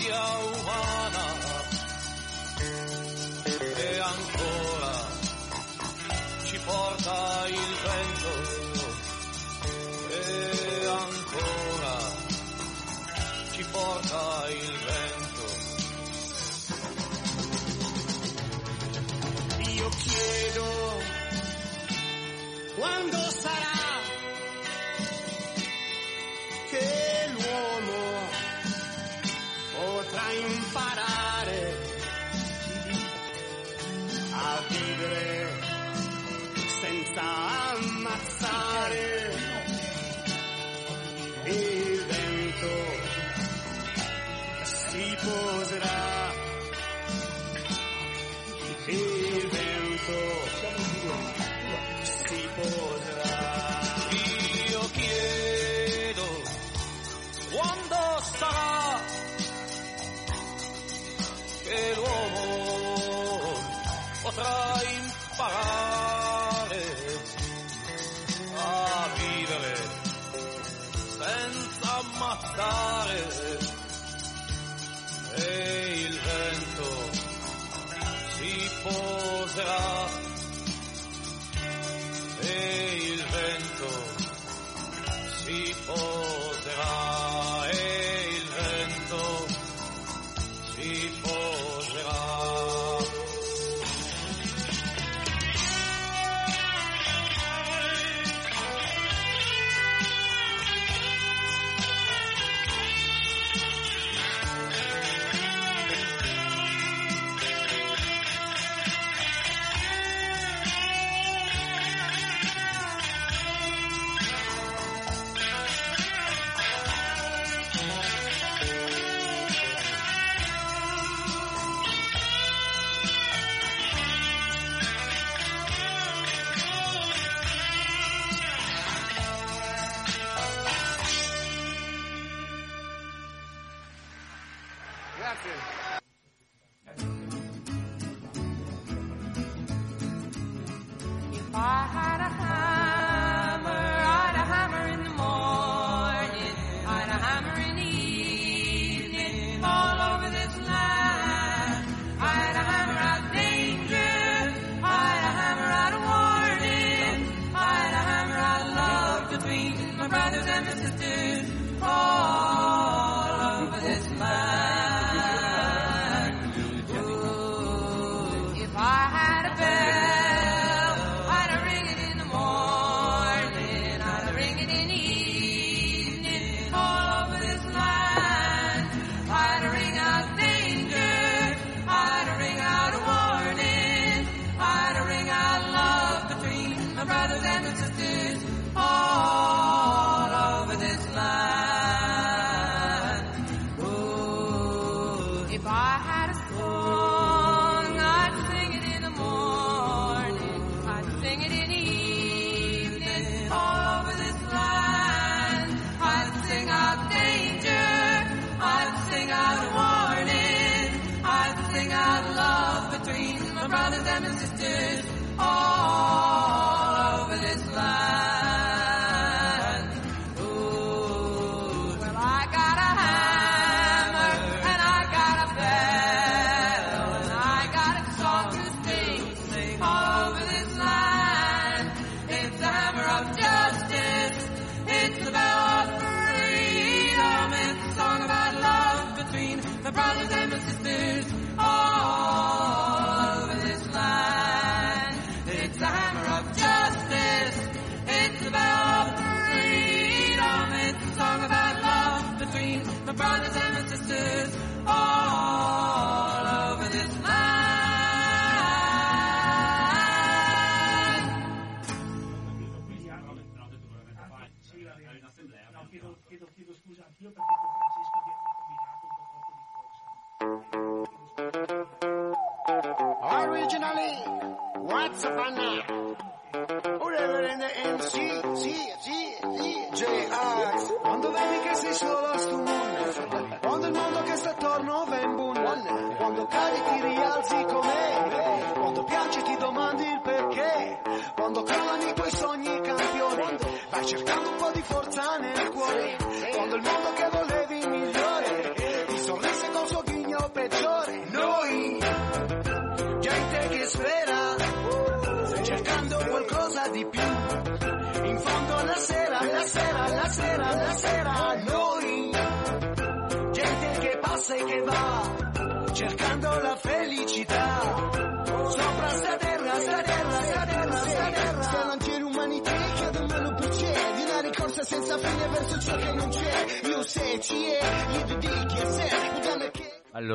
[0.05, 0.45] miseria
[3.45, 4.93] e ancora
[6.45, 8.33] ci porta il vento
[10.11, 11.97] e ancora
[13.53, 15.47] ci porta il vento.
[19.71, 20.69] Io chiedo
[22.77, 23.84] quando sarà
[30.75, 31.77] imparare
[34.33, 35.49] a vivere
[36.81, 37.23] senza
[37.71, 39.31] ammazzare
[41.45, 42.73] il vento.
[44.65, 46.14] Si poserà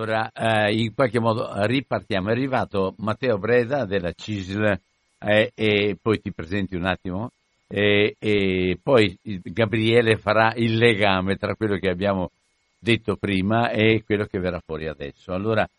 [0.10, 2.30] Allora, eh, in qualche modo ripartiamo.
[2.30, 4.80] È arrivato Matteo Breda della CISL
[5.20, 7.30] eh, e poi ti presenti un attimo
[7.68, 12.32] e, e poi Gabriele farà il legame tra quello che abbiamo
[12.80, 15.32] detto prima e quello che verrà fuori adesso.
[15.32, 15.70] Allora,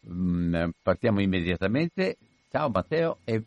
[0.00, 2.16] mh, partiamo immediatamente.
[2.50, 3.42] Ciao Matteo e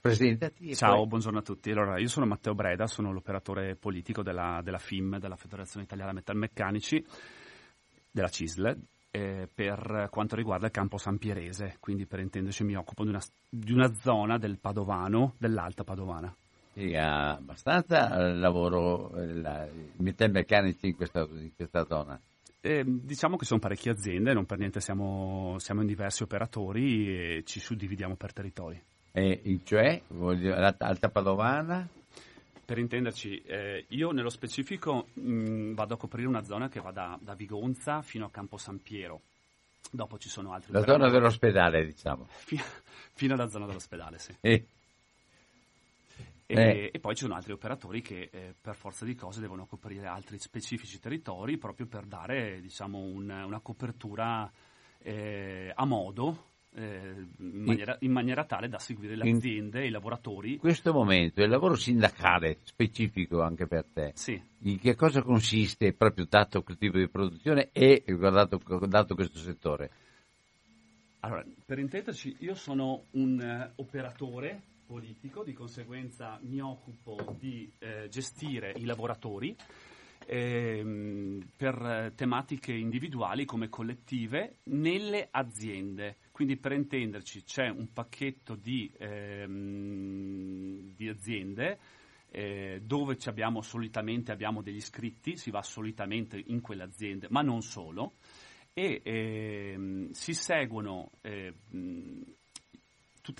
[0.00, 0.74] presentati.
[0.74, 1.70] Ciao, poi- buongiorno a tutti.
[1.70, 7.04] Allora, io sono Matteo Breda, sono l'operatore politico della, della FIM, della Federazione Italiana Metalmeccanici,
[8.10, 8.76] della CISL,
[9.16, 13.72] eh, per quanto riguarda il campo Sampierese, quindi per intenderci mi occupo di una, di
[13.72, 16.34] una zona del Padovano, dell'Alta Padovana.
[16.74, 22.20] Sì, abbastanza eh, lavoro eh, la- i metalmeccanici in questa, in questa zona.
[22.60, 27.08] Eh, diciamo che sono parecchie aziende, non per niente siamo, siamo in diversi operatori
[27.38, 28.82] e ci suddividiamo per territori.
[29.12, 31.88] E, in- cioè, l'Alta Alta Padovana,
[32.66, 37.16] Per intenderci, eh, io nello specifico mh, vado a coprire una zona che va da,
[37.22, 39.20] da Vigonza fino a Campo San Piero.
[39.92, 42.26] Dopo ci sono altri la operatori- zona dell'ospedale, diciamo.
[42.28, 42.60] fi-
[43.12, 44.34] fino alla zona dell'ospedale, sì.
[44.40, 44.66] E,
[46.48, 46.90] E, Eh.
[46.92, 50.38] e poi ci sono altri operatori che eh, per forza di cose devono coprire altri
[50.38, 54.50] specifici territori proprio per dare diciamo, un- una copertura
[54.98, 56.54] eh, a modo.
[56.76, 60.52] Eh, in, maniera, in maniera tale da seguire le aziende e i lavoratori.
[60.52, 65.94] in questo momento il lavoro sindacale specifico anche per te, Sì, in che cosa consiste
[65.94, 69.90] proprio dato quel tipo di produzione e dato, dato questo settore?
[71.20, 78.08] Allora, per intenderci, io sono un eh, operatore politico, di conseguenza mi occupo di eh,
[78.08, 79.56] gestire i lavoratori
[80.26, 86.16] ehm, per eh, tematiche individuali come collettive nelle aziende.
[86.36, 91.78] Quindi per intenderci c'è un pacchetto di, ehm, di aziende
[92.28, 97.62] eh, dove abbiamo solitamente abbiamo degli iscritti, si va solitamente in quelle aziende, ma non
[97.62, 98.16] solo,
[98.74, 101.54] e ehm, si seguono eh,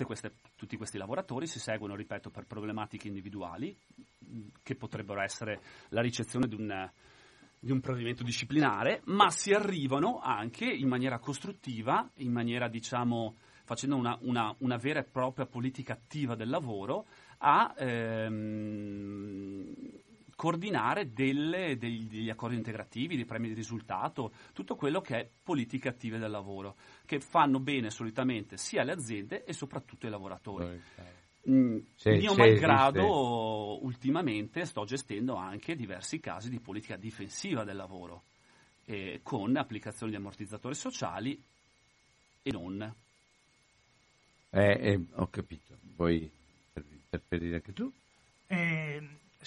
[0.03, 3.77] queste- tutti questi lavoratori, si seguono, ripeto, per problematiche individuali,
[4.63, 6.89] che potrebbero essere la ricezione di un,
[7.67, 13.97] di un provvedimento disciplinare, ma si arrivano anche in maniera costruttiva, in maniera, diciamo, facendo
[13.97, 17.05] una, una- una vera e propria politica attiva del lavoro,
[17.39, 19.65] a ehm,
[20.37, 25.89] coordinare delle- degli, degli accordi integrativi, dei premi di risultato, tutto quello che è politiche
[25.89, 30.63] attive del lavoro, che fanno bene solitamente sia le aziende e soprattutto i lavoratori.
[31.47, 38.23] Sì, Mio sì, malgrado, ultimamente sto gestendo anche diversi casi di politica difensiva del lavoro,
[38.83, 41.41] eh, con applicazione di ammortizzatori sociali
[42.43, 42.93] e non.
[44.49, 45.77] Eh, eh, ho capito.
[45.95, 46.29] Vuoi
[46.73, 47.89] interferire anche tu?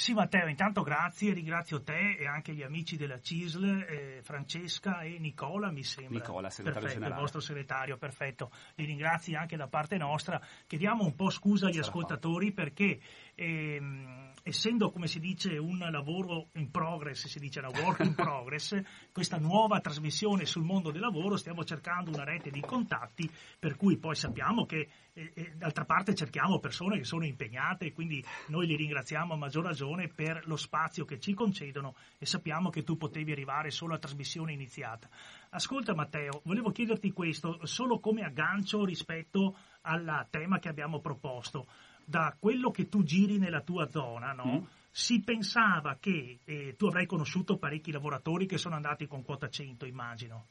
[0.00, 5.18] Sì Matteo, intanto grazie, ringrazio te e anche gli amici della CISL, eh, Francesca e
[5.18, 6.18] Nicola mi sembra.
[6.18, 7.14] Nicola, segretario perfetto, generale.
[7.14, 8.50] il vostro segretario, perfetto.
[8.76, 10.40] Li ringrazi anche da parte nostra.
[10.66, 12.98] Chiediamo un po' scusa agli ascoltatori perché
[13.40, 18.80] ehm, essendo come si dice un lavoro in progress, si dice una work in progress,
[19.12, 23.96] questa nuova trasmissione sul mondo del lavoro stiamo cercando una rete di contatti per cui
[23.96, 28.66] poi sappiamo che eh, eh, d'altra parte cerchiamo persone che sono impegnate e quindi noi
[28.66, 32.96] li ringraziamo a maggior ragione per lo spazio che ci concedono e sappiamo che tu
[32.96, 35.08] potevi arrivare solo a trasmissione iniziata.
[35.50, 41.66] Ascolta Matteo, volevo chiederti questo solo come aggancio rispetto al tema che abbiamo proposto.
[42.10, 44.62] Da quello che tu giri nella tua zona, no?
[44.62, 44.64] Mm.
[44.90, 49.86] Si pensava che eh, tu avrai conosciuto parecchi lavoratori che sono andati con quota 100,
[49.86, 50.48] immagino.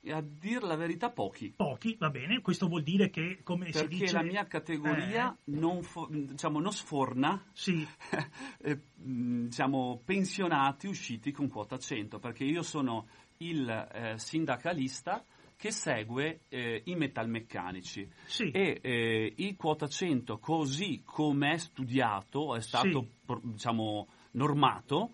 [0.00, 1.52] E a dir la verità, pochi.
[1.54, 4.12] Pochi, va bene, questo vuol dire che, come si Perché dice...
[4.14, 7.86] la mia categoria Eh, non, fo- diciamo, non sforna sì,
[8.62, 13.06] eh, mh, diciamo, pensionati usciti con quota 100, perché io sono
[13.38, 15.24] il eh, sindacalista
[15.56, 22.54] che segue eh, i metalmeccanici sì, e eh, il quota 100 così come è studiato,
[22.54, 23.34] è stato Sì.
[23.42, 25.10] diciamo, normato,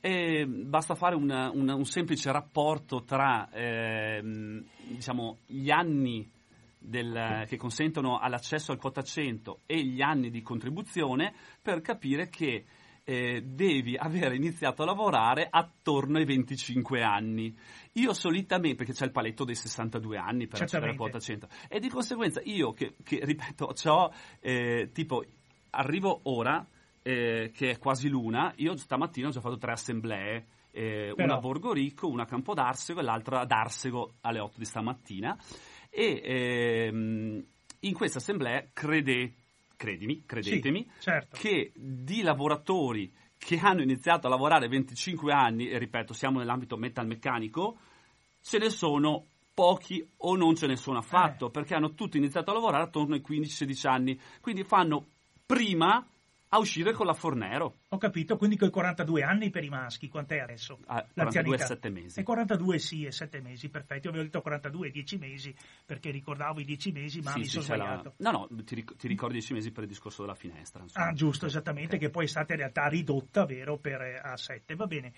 [0.00, 6.30] eh, basta fare una- una- un semplice rapporto tra ehm, diciamo, gli anni
[6.78, 12.64] del- che consentono all'accesso al quota 100 e gli anni di contribuzione per capire che
[13.04, 17.56] eh, devi aver iniziato a lavorare attorno ai 25 anni.
[17.94, 21.80] Io solitamente, perché c'è il paletto dei 62 anni per accedere alla quota 100, e
[21.80, 24.12] di conseguenza io che, che, ripeto, ho
[24.92, 25.24] tipo,
[25.70, 26.66] arrivo ora,
[27.02, 31.40] eh, che è quasi l'una, io stamattina ho già fatto tre assemblee, eh, una a
[31.40, 35.36] Borgorico, una a Campodarsego e l'altra ad Arsego alle 8 di stamattina.
[35.88, 37.44] E ehm,
[37.80, 39.34] in questa assemblea, crede,
[39.80, 41.38] credimi, credetemi, Sì, certo.
[41.40, 46.76] che di lavoratori che hanno iniziato a lavorare a 25 anni, e ripeto, siamo nell'ambito
[46.76, 47.78] metalmeccanico,
[48.42, 49.24] ce ne sono
[49.54, 51.50] pochi o non ce ne sono affatto, Eh.
[51.50, 55.06] perché hanno tutti iniziato a lavorare attorno ai 15-16 anni, quindi fanno
[55.46, 56.06] prima
[56.52, 57.78] a uscire con la Fornero.
[57.88, 60.80] ho capito, quindi con i 42 anni per i maschi, quant'è adesso?
[60.86, 61.66] a 42 e L'anzianità.
[61.66, 62.20] 7 mesi.
[62.20, 64.04] E 42 sì, e 7 mesi, perfetto.
[64.06, 65.54] Io avevo detto 42 e 10 mesi
[65.86, 68.14] perché ricordavo i 10 mesi, ma Sì, mi sì, sono c'è la- sbagliato.
[68.18, 70.82] No, no, ti, ric- ti ricordi 10 mesi per il discorso della finestra.
[70.82, 71.06] insomma.
[71.06, 72.00] Ah, giusto, esattamente, Ok.
[72.02, 75.12] che poi è stata in realtà ridotta, vero, per eh, a 7, va bene.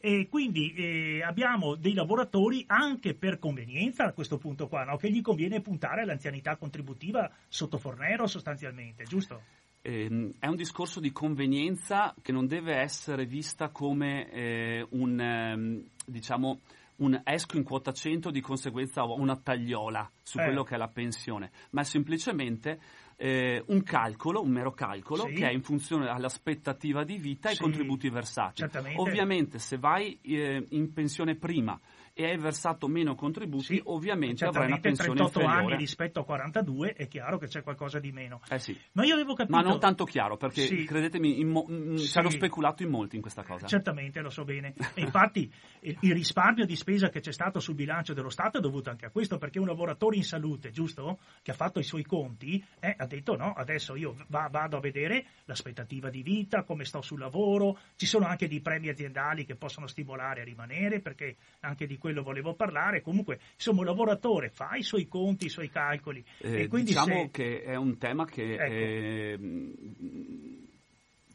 [0.00, 4.96] E quindi eh, abbiamo dei lavoratori anche per convenienza a questo punto qua, no?
[4.96, 9.42] che gli conviene puntare all'anzianità contributiva sotto Fornero sostanzialmente, giusto?
[9.88, 15.82] Ehm, è un discorso di convenienza che non deve essere vista come eh, un, ehm,
[16.04, 16.60] diciamo,
[16.96, 20.42] un esco in quota 100 di conseguenza una tagliola su Eh.
[20.42, 22.78] quello che è la pensione, ma è semplicemente
[23.16, 25.32] eh, un calcolo, un mero calcolo Sì.
[25.32, 28.56] che è in funzione all'aspettativa di vita e Sì, ai contributi versati.
[28.56, 29.00] certamente.
[29.00, 31.80] Ovviamente se vai eh, in pensione prima
[32.18, 35.72] e hai versato meno contributi, Sì, ovviamente avrai una pensione 38 inferiore.
[35.74, 38.40] anni rispetto a 42 è chiaro che c'è qualcosa di meno.
[38.50, 38.76] Eh sì.
[38.94, 39.56] Ma io avevo capito...
[39.56, 40.84] Ma non tanto chiaro, perché Sì.
[40.84, 42.08] credetemi, in mo- mm, Sì.
[42.08, 43.68] ci hanno speculato in molti in questa cosa.
[43.68, 44.74] Certamente, lo so bene.
[44.94, 45.48] E infatti
[45.82, 49.06] il, il risparmio di spesa che c'è stato sul bilancio dello Stato è dovuto anche
[49.06, 51.20] a questo, perché un lavoratore in salute, giusto?
[51.40, 54.80] Che ha fatto i suoi conti, eh, ha detto no, adesso io va- vado a
[54.80, 59.54] vedere l'aspettativa di vita, come sto sul lavoro, ci sono anche dei premi aziendali che
[59.54, 63.02] possono stimolare a rimanere, perché anche di quello volevo parlare.
[63.02, 66.24] Comunque, insomma, un lavoratore fa i suoi conti, i suoi calcoli.
[66.40, 68.72] Eh, e diciamo se- che è un tema che, Ecco.
[68.72, 69.74] ehm,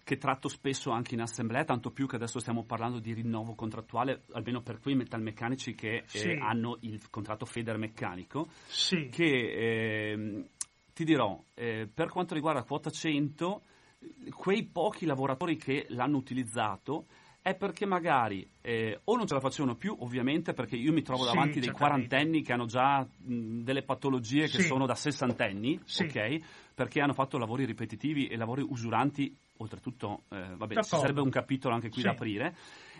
[0.03, 4.23] che tratto spesso anche in assemblea, tanto più che adesso stiamo parlando di rinnovo contrattuale,
[4.31, 6.35] almeno per quei metalmeccanici che eh, Sì.
[6.39, 9.09] hanno il contratto federmeccanico, Sì.
[9.11, 10.47] che ehm,
[10.91, 13.61] ti dirò, eh, per quanto riguarda quota 100,
[14.35, 17.05] quei pochi lavoratori che l'hanno utilizzato
[17.43, 21.25] è perché magari eh, o non ce la facevano più, ovviamente, perché io mi trovo
[21.25, 22.07] Sì, davanti dei certamente.
[22.07, 24.61] quarantenni che hanno già mh, delle patologie che Sì.
[24.61, 26.03] sono da sessantenni, Sì.
[26.05, 26.39] ok?
[26.73, 31.75] Perché hanno fatto lavori ripetitivi e lavori usuranti, oltretutto, eh, vabbè, ci sarebbe un capitolo
[31.75, 32.07] anche qui Sì.
[32.07, 32.55] da aprire.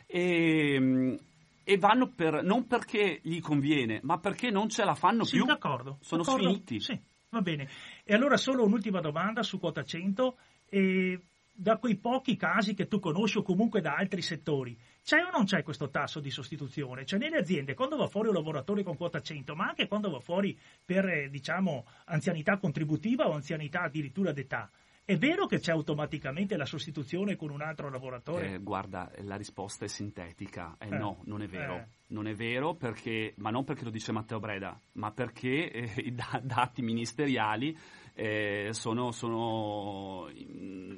[0.06, 1.20] E, mh,
[1.64, 5.46] e vanno per, non perché gli conviene, ma perché non ce la fanno Sì, più.
[5.46, 6.00] d'accordo.
[6.02, 6.50] Sono d'accordo.
[6.50, 6.82] sfiniti.
[6.82, 7.70] Sì, va bene.
[8.04, 10.36] E allora solo un'ultima domanda su quota 100.
[10.68, 11.18] E
[11.56, 15.46] da quei pochi casi che tu conosci o comunque da altri settori, c'è o non
[15.46, 17.06] c'è questo tasso di sostituzione?
[17.06, 20.20] Cioè nelle aziende quando va fuori un lavoratore con quota 100, ma anche quando va
[20.20, 24.70] fuori per eh, diciamo anzianità contributiva o anzianità addirittura d'età,
[25.06, 28.54] è vero che c'è automaticamente la sostituzione con un altro lavoratore?
[28.54, 30.78] Eh, guarda, la risposta è sintetica.
[30.80, 31.76] Eh, Eh, no, non è vero.
[31.76, 31.88] eh.
[32.14, 36.14] Non è vero perché, ma non perché lo dice Matteo Breda, ma perché eh, i
[36.14, 37.78] da- dati ministeriali
[38.14, 40.96] eh, sono, sono mm,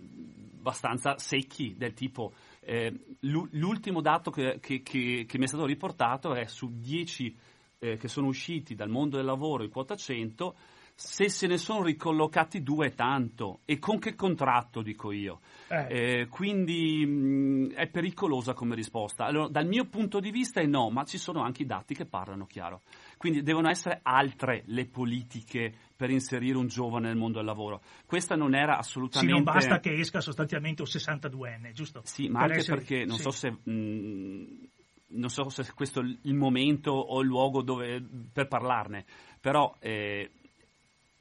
[0.59, 2.91] abbastanza secchi, del tipo eh,
[3.21, 7.35] l'u- l'ultimo dato che, che- che- che mi è stato riportato è su 10
[7.79, 10.55] eh, che sono usciti dal mondo del lavoro in quota 100,
[10.95, 13.59] se se ne sono ricollocati due tanto.
[13.65, 15.41] E con che contratto, dico io?
[15.67, 16.21] Eh.
[16.21, 19.25] Eh, quindi mh, è pericolosa come risposta.
[19.25, 22.05] Allora, dal mio punto di vista è no, ma ci sono anche i dati che
[22.05, 22.81] parlano chiaro.
[23.17, 27.81] Quindi devono essere altre le politiche per inserire un giovane nel mondo del lavoro.
[28.05, 29.33] Questa non era Sì, assolutamente...
[29.33, 32.01] non basta che esca sostanzialmente un 62enne, giusto?
[32.03, 33.21] Sì, ma Per anche essere- perché non sì.
[33.23, 33.51] so se...
[33.51, 34.67] mh,
[35.07, 38.03] non so se questo è il momento o il luogo dove-
[38.33, 39.05] per parlarne,
[39.39, 40.29] però eh,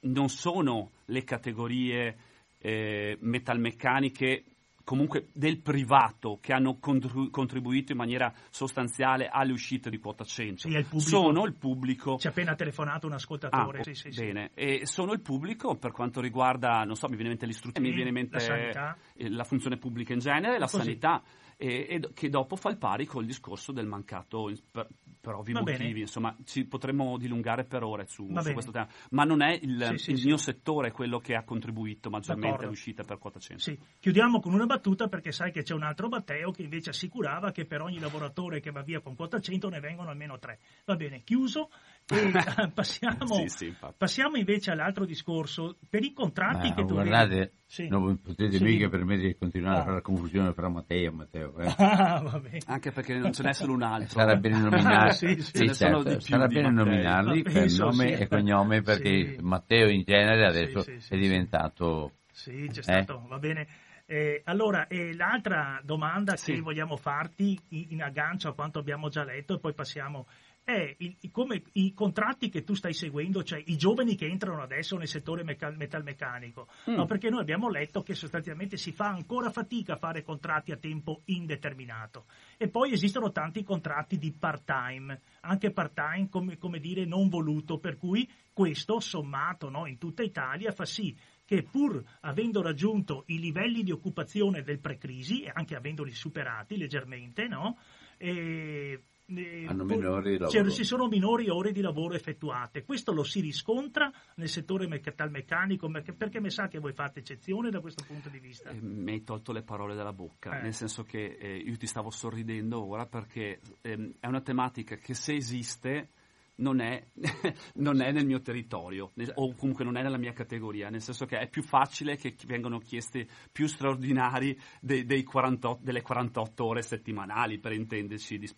[0.00, 2.16] non sono le categorie
[2.58, 4.44] eh, metalmeccaniche
[4.84, 10.68] comunque del privato che hanno contribuito in maniera sostanziale alle uscite di quota 100.
[10.68, 10.86] Sì, il.
[11.00, 13.80] Sono il pubblico Ci ha appena telefonato un Ah, ascoltatore.
[13.80, 14.20] oh, sì, sì, sì.
[14.20, 17.88] bene, e sono il pubblico per quanto riguarda, non so, mi viene in mente l'istruzione,
[17.88, 18.96] mi viene in mente la sanità.
[19.14, 20.76] eh, la funzione pubblica in genere, la Così.
[20.84, 21.22] sanità,
[21.56, 24.88] e, e che dopo fa il pari col discorso del mancato, per,
[25.20, 25.98] per ovvi Va motivi, bene.
[26.00, 29.98] insomma, ci potremmo dilungare per ore su, su questo tema, ma non è il, Sì,
[29.98, 30.26] sì, il sì.
[30.26, 32.66] mio settore quello che ha contribuito maggiormente D'accordo.
[32.66, 33.62] all'uscita per quota 100.
[33.62, 33.78] Sì.
[34.00, 37.64] Chiudiamo con una battuta perché sai che c'è un altro Matteo che invece assicurava che
[37.64, 40.58] per ogni lavoratore che va via con quota 100 ne vengono almeno tre.
[40.84, 41.70] Va bene, chiuso.
[42.74, 45.78] Passiamo, Sì, sì, passiamo invece all'altro discorso.
[45.88, 47.88] Per i contratti Ma che tu guardate, vedi- Sì.
[47.88, 48.62] non potete Sì.
[48.62, 49.80] mica permettere di continuare Ah.
[49.80, 51.58] a fare confusione fra Matteo e Matteo.
[51.60, 51.64] eh.
[51.78, 52.40] Ah.
[52.66, 54.20] Anche perché non ce n'è solo un altro.
[54.20, 55.38] Sarà bene nominarli,
[55.70, 59.38] Ah, certo, sarà bene nominarli per penso nome e cognome perché Sì.
[59.40, 62.82] Matteo in genere adesso Sì, sì, sì, è diventato Sì, c'è Eh?
[62.82, 63.66] stato, va bene.
[64.06, 66.52] Eh, allora, eh, l'altra domanda Sì.
[66.52, 70.26] che vogliamo farti in, in aggancio a quanto abbiamo già letto e poi passiamo
[70.64, 74.96] è il- come i contratti che tu stai seguendo, cioè i giovani che entrano adesso
[74.96, 76.94] nel settore meca- metalmeccanico, Mm.
[76.94, 80.76] no, perché noi abbiamo letto che sostanzialmente si fa ancora fatica a fare contratti a
[80.78, 82.24] tempo indeterminato
[82.56, 87.98] e poi esistono tanti contratti di part-time, anche part-time come, come dire non voluto, per
[87.98, 93.82] cui questo sommato no, in tutta Italia fa sì che pur avendo raggiunto i livelli
[93.82, 97.76] di occupazione del pre-crisi e anche avendoli superati leggermente, no,
[98.16, 102.84] eh, eh, cioè, ci sono minori ore di lavoro effettuate.
[102.84, 107.70] Questo lo si riscontra nel settore metalmeccanico perché, perché mi sa che voi fate eccezione
[107.70, 108.70] da questo punto di vista.
[108.70, 110.62] Eh, mi hai tolto le parole dalla bocca, Eh.
[110.62, 115.14] nel senso che eh, io ti stavo sorridendo ora perché ehm, è una tematica che
[115.14, 116.10] se esiste
[116.56, 117.04] non è,
[117.76, 121.38] non è nel mio territorio o comunque non è nella mia categoria, nel senso che
[121.38, 127.58] è più facile che vengano chiesti più straordinari dei- dei 48 delle 48 ore settimanali
[127.58, 128.52] per intenderci.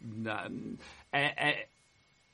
[1.09, 1.69] è- è-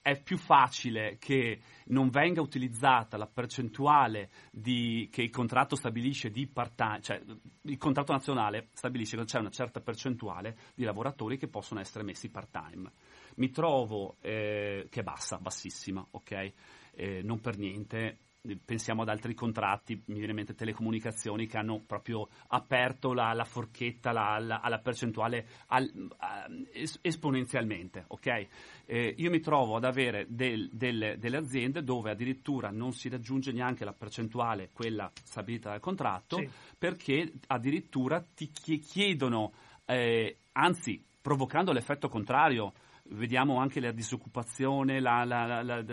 [0.02, 6.48] è più facile che non venga utilizzata la percentuale di- che il contratto stabilisce di
[6.48, 7.22] part-time, cioè
[7.62, 12.28] il contratto nazionale stabilisce che c'è una certa percentuale di lavoratori che possono essere messi
[12.30, 12.90] part-time.
[13.36, 16.52] Mi trovo eh, che è bassa, bassissima, ok?
[16.94, 18.18] Eh, non per niente.
[18.64, 23.44] Pensiamo ad altri contratti, mi viene in mente telecomunicazioni che hanno proprio aperto la, la
[23.44, 28.04] forchetta la- la- alla percentuale al- a- es- esponenzialmente.
[28.08, 28.46] ok?
[28.86, 33.52] Eh, io mi trovo ad avere del- delle, delle aziende dove addirittura non si raggiunge
[33.52, 36.48] neanche la percentuale, quella stabilita dal contratto, Sì.
[36.76, 39.52] perché addirittura ti chie- chiedono,
[39.86, 42.72] eh, anzi provocando l'effetto contrario,
[43.04, 45.84] vediamo anche la disoccupazione, la- la- la- la-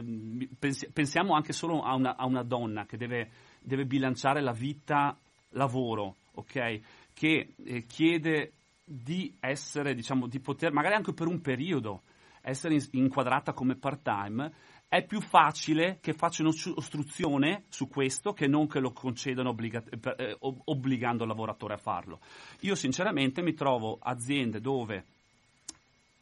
[0.57, 3.29] pensi- pensiamo anche solo a una, a una donna che deve,
[3.61, 5.17] deve bilanciare la vita
[5.49, 6.79] lavoro, ok?
[7.13, 8.53] che eh, chiede
[8.85, 12.03] di essere, diciamo, di poter, magari anche per un periodo,
[12.41, 14.51] essere in- inquadrata come part-time,
[14.87, 19.83] è più facile che facciano ostruzione su questo che non che lo concedano obbliga-
[20.15, 22.19] eh, ob- obbligando il lavoratore a farlo.
[22.61, 25.03] Io sinceramente mi trovo aziende dove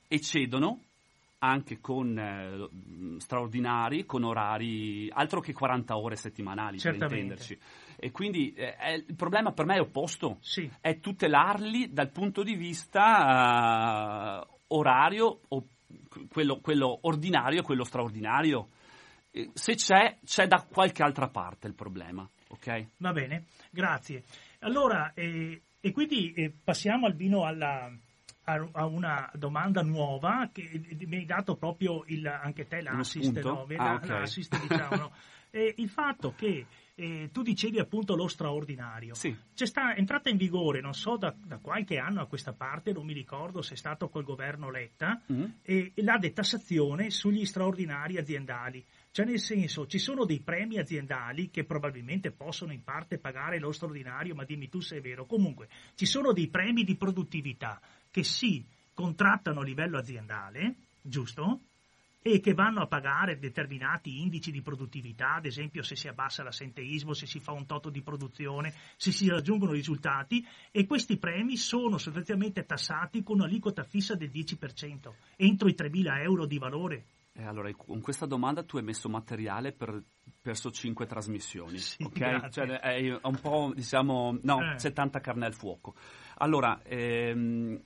[0.07, 0.81] eccedono
[1.39, 7.15] anche con eh, straordinari, con orari altro che 40 ore settimanali, per Certamente.
[7.19, 7.59] intenderci.
[7.97, 10.69] E quindi eh, è- il problema per me è opposto, Sì.
[10.81, 15.41] è tutelarli dal punto di vista eh, orario,
[16.29, 18.69] quello, quello ordinario e quello straordinario.
[19.53, 22.87] Se c'è, c'è da qualche altra parte il problema, ok?
[22.97, 24.23] Va bene, grazie.
[24.61, 27.91] Allora, eh, e quindi eh, passiamo Albino alla,
[28.47, 33.67] a, una domanda nuova che eh, mi hai dato proprio il, anche te l'assist, no?
[33.75, 34.07] Ah, ok.
[34.07, 35.11] l'assist, diciamo, no?
[35.49, 39.13] Eh, il fatto che eh, tu dicevi appunto lo straordinario.
[39.13, 39.35] Sì.
[39.55, 42.91] C'è sta, è entrata in vigore, non so, da, da qualche anno a questa parte,
[42.91, 45.45] non mi ricordo se è stato col governo Letta, Mm?
[45.61, 48.83] e la detassazione sugli straordinari aziendali.
[49.09, 53.71] Cioè nel senso, ci sono dei premi aziendali che probabilmente possono in parte pagare lo
[53.71, 55.25] straordinario, ma dimmi tu se è vero.
[55.25, 57.79] Comunque, ci sono dei premi di produttività
[58.11, 61.61] che si contrattano a livello aziendale, giusto?
[62.21, 67.13] E che vanno a pagare determinati indici di produttività, ad esempio se si abbassa l'assenteismo,
[67.13, 71.97] se si fa un toto di produzione, se si raggiungono risultati, e questi premi sono
[71.97, 77.05] sostanzialmente tassati con un'aliquota fissa del 10%, entro i 3.000 euro di valore.
[77.33, 80.01] Eh, allora, con questa domanda tu hai messo materiale per
[80.41, 82.49] perso 5 trasmissioni, Sì, ok?
[82.49, 84.75] Cioè, è un po', diciamo, no, Eh.
[84.75, 85.93] c'è tanta carne al fuoco.
[86.39, 87.79] Allora, ehm,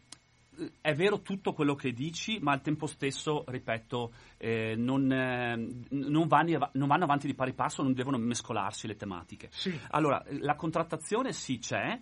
[0.81, 5.55] è vero tutto quello che dici, ma al tempo stesso, ripeto, eh, non, eh,
[5.89, 9.49] non vanno, av- non vanno avanti di pari passo, non devono mescolarsi le tematiche.
[9.51, 9.77] Sì.
[9.91, 11.99] Allora, la contrattazione sì c'è,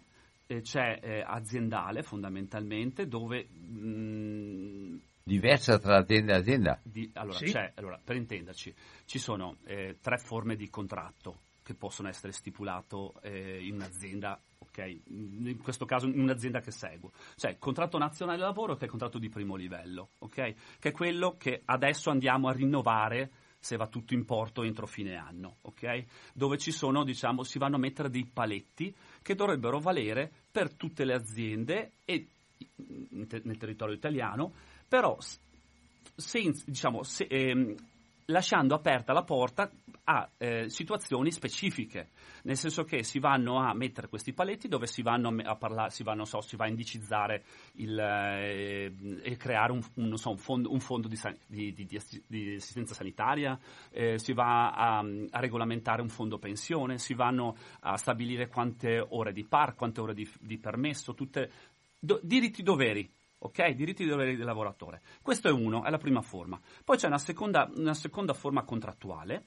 [0.48, 3.48] eh, c'è eh, aziendale fondamentalmente, dove...
[3.50, 6.80] mm, Diversa tra azienda e azienda.
[6.82, 7.46] di- allora, Sì.
[7.46, 8.74] c'è- allora, per intenderci,
[9.06, 14.42] ci sono eh, tre forme di contratto che possono essere stipulato eh, in un'azienda,
[14.80, 15.00] ok?
[15.10, 17.12] In questo caso un'azienda che seguo.
[17.36, 20.54] Cioè, contratto nazionale lavoro che è contratto di primo livello, ok?
[20.80, 25.18] Che è quello che adesso andiamo a rinnovare se va tutto in porto entro fine
[25.18, 26.06] anno, ok?
[26.34, 31.04] Dove ci sono, diciamo, si vanno a mettere dei paletti che dovrebbero valere per tutte
[31.04, 32.28] le aziende e
[32.76, 34.54] nel territorio italiano,
[34.88, 35.18] però
[36.16, 37.76] senza- diciamo, se- ehm,
[38.30, 39.70] lasciando aperta la porta
[40.06, 42.10] a eh, situazioni specifiche,
[42.44, 46.04] nel senso che si vanno a mettere questi paletti dove si vanno a, parlare, si,
[46.04, 50.38] va, non so, si va a indicizzare il, eh, e creare un, un, so, un
[50.38, 53.60] fondo, un fondo di, san- di- di- di assi- di assistenza sanitaria,
[53.92, 59.32] eh, si va a, a regolamentare un fondo pensione, si vanno a stabilire quante ore
[59.32, 61.52] di par, quante ore di, di permesso, tutte
[62.00, 63.18] do- diritti doveri.
[63.40, 65.02] Ok, diritti e doveri del lavoratore.
[65.22, 66.60] Questo è uno, è la prima forma.
[66.84, 69.44] Poi c'è una seconda, una seconda forma contrattuale,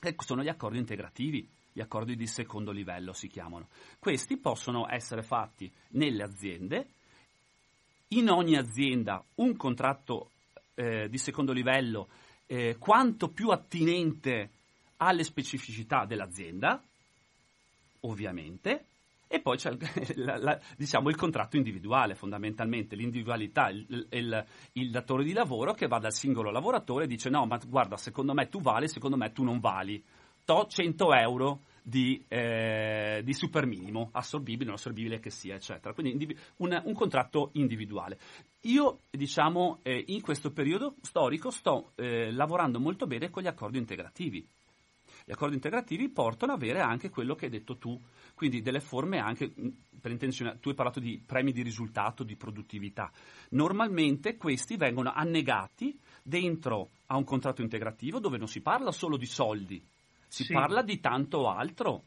[0.00, 3.68] che sono gli accordi integrativi, gli accordi di secondo livello si chiamano.
[3.98, 6.86] Questi possono essere fatti nelle aziende,
[8.08, 10.30] in ogni azienda un contratto
[10.74, 12.08] eh, di secondo livello
[12.46, 14.50] eh, quanto più attinente
[14.98, 16.82] alle specificità dell'azienda,
[18.00, 18.86] ovviamente,
[19.28, 19.78] e poi c'è il,
[20.24, 25.86] la- la- diciamo, il contratto individuale, fondamentalmente l'individualità, il, il- il datore di lavoro che
[25.86, 29.30] va dal singolo lavoratore e dice no, ma guarda, secondo me tu vali, secondo me
[29.32, 30.02] tu non vali.
[30.44, 35.92] To 100 euro di, eh, di super minimo, assorbibile, non assorbibile che sia, eccetera.
[35.92, 38.18] Quindi indivi- un, un contratto individuale.
[38.62, 43.76] Io, diciamo, eh, in questo periodo storico sto eh, lavorando molto bene con gli accordi
[43.76, 44.46] integrativi.
[45.28, 48.00] Gli accordi integrativi portano ad avere anche quello che hai detto tu,
[48.34, 49.68] quindi delle forme anche, mh,
[50.00, 53.12] per intenzione, tu hai parlato di premi di risultato, di produttività.
[53.50, 59.26] Normalmente questi vengono annegati dentro a un contratto integrativo dove non si parla solo di
[59.26, 59.84] soldi,
[60.26, 60.54] si Sì.
[60.54, 62.04] parla di tanto altro.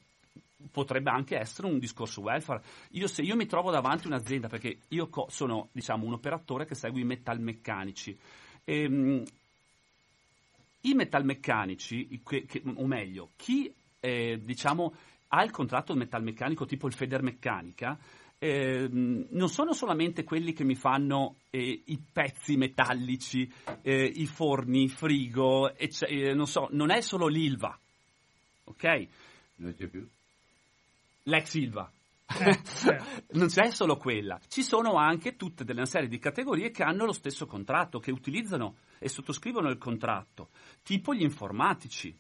[0.71, 2.63] Potrebbe anche essere un discorso welfare.
[2.93, 6.73] Io, se io mi trovo davanti un'azienda, perché io co- sono diciamo, un operatore che
[6.73, 8.17] segue i metalmeccanici,
[8.63, 9.23] ehm,
[10.81, 14.93] i metalmeccanici, che- che- o meglio, chi eh, diciamo,
[15.27, 17.97] ha il contratto metalmeccanico tipo il Federmeccanica,
[18.39, 23.51] ehm, non sono solamente quelli che mi fanno eh, i pezzi metallici,
[23.83, 27.77] eh, i forni, i frigo, ecce- eh, non so, non è solo l'Ilva,
[28.63, 29.07] ok?
[29.57, 30.07] Non c'è più.
[31.23, 31.91] L'ex Ilva.
[32.39, 33.23] Eh, certo.
[33.31, 37.13] non c'è solo quella, ci sono anche tutte delle serie di categorie che hanno lo
[37.13, 40.49] stesso contratto, che utilizzano e sottoscrivono il contratto,
[40.83, 42.17] tipo gli informatici.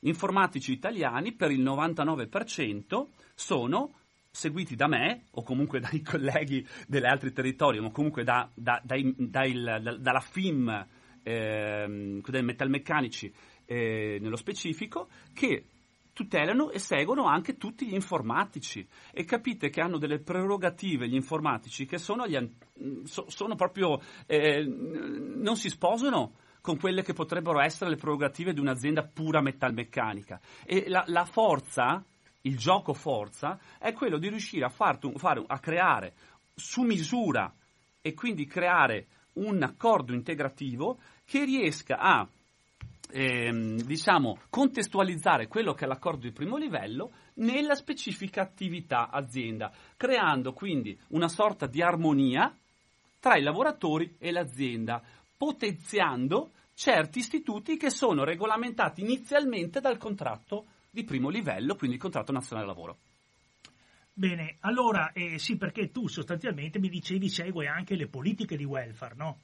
[0.00, 3.92] Gli informatici italiani per il 99% sono
[4.30, 9.14] seguiti da me o comunque dai colleghi degli altri territori o comunque da- da- dai-
[9.16, 10.86] dai- da- dalla FIM
[11.22, 13.32] ehm, dei metalmeccanici
[13.64, 15.64] eh, nello specifico che
[16.18, 18.84] tutelano e seguono anche tutti gli informatici.
[19.12, 22.36] E capite che hanno delle prerogative gli informatici che sono, gli
[23.04, 28.58] so- sono proprio eh, non si sposano con quelle che potrebbero essere le prerogative di
[28.58, 30.40] un'azienda pura metalmeccanica.
[30.64, 32.04] E la, la forza
[32.42, 36.14] il gioco forza è quello di riuscire a, fartu- fare- a creare
[36.52, 37.54] su misura
[38.00, 42.28] e quindi creare un accordo integrativo che riesca a
[43.10, 50.52] ehm, diciamo, contestualizzare quello che è l'accordo di primo livello nella specifica attività azienda, creando
[50.52, 52.54] quindi una sorta di armonia
[53.20, 55.02] tra i lavoratori e l'azienda,
[55.36, 62.32] potenziando certi istituti che sono regolamentati inizialmente dal contratto di primo livello, quindi il contratto
[62.32, 62.98] nazionale lavoro.
[64.12, 69.14] Bene, allora eh, sì, perché tu sostanzialmente mi dicevi segue anche le politiche di welfare,
[69.16, 69.38] no?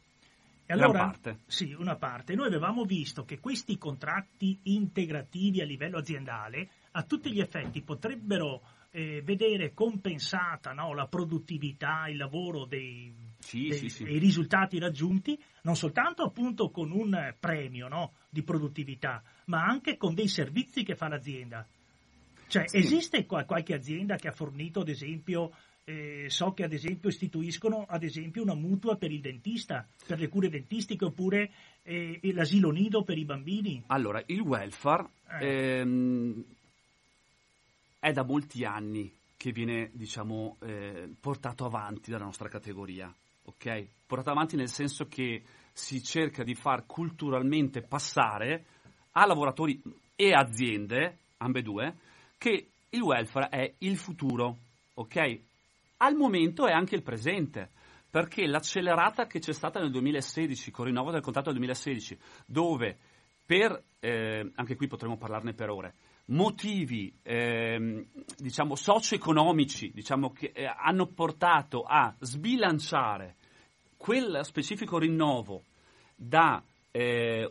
[0.67, 1.39] E allora, parte.
[1.47, 2.35] Sì, una parte.
[2.35, 8.63] Noi avevamo visto che questi contratti integrativi a livello aziendale a tutti gli effetti potrebbero
[8.91, 14.05] eh, vedere compensata no, la produttività, il lavoro dei, Sì, dei- sì, sì.
[14.05, 20.15] dei risultati raggiunti, non soltanto appunto con un premio no, di produttività, ma anche con
[20.15, 21.67] dei servizi che fa l'azienda.
[22.47, 25.51] Cioè, esiste qua- qualche azienda che ha fornito, ad esempio,
[25.85, 30.29] eh, so che ad esempio istituiscono ad esempio una mutua per il dentista, per le
[30.29, 31.51] cure dentistiche, oppure
[31.83, 33.83] eh, l'asilo nido per i bambini.
[33.89, 35.09] Allora, il welfare
[35.41, 35.79] Eh.
[35.79, 36.45] ehm,
[38.01, 43.13] è da molti anni che viene, diciamo, eh, portato avanti dalla nostra categoria,
[43.45, 43.87] ok?
[44.07, 48.65] Portato avanti nel senso che si cerca di far culturalmente passare
[49.13, 49.83] a lavoratori
[50.17, 51.95] e aziende, ambedue,
[52.39, 54.57] che il welfare è il futuro,
[54.95, 55.41] ok?
[56.05, 57.71] Al momento è anche il presente,
[58.11, 62.99] perché l'accelerata che c'è stata nel 2016, con il rinnovo del contratto del 2016, dove
[63.47, 65.95] per, eh, anche qui potremmo parlarne per ore,
[66.27, 68.05] motivi ehm,
[68.37, 73.37] diciamo socio-economici diciamo, che eh, hanno portato a sbilanciare
[73.97, 75.63] quel specifico rinnovo
[76.15, 77.51] da eh,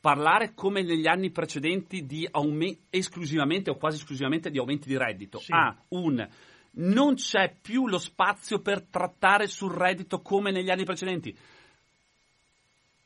[0.00, 5.38] parlare come negli anni precedenti di aume- esclusivamente o quasi esclusivamente di aumenti di reddito
[5.38, 5.52] Sì.
[5.52, 6.28] a un
[6.76, 11.36] non c'è più lo spazio per trattare sul reddito come negli anni precedenti.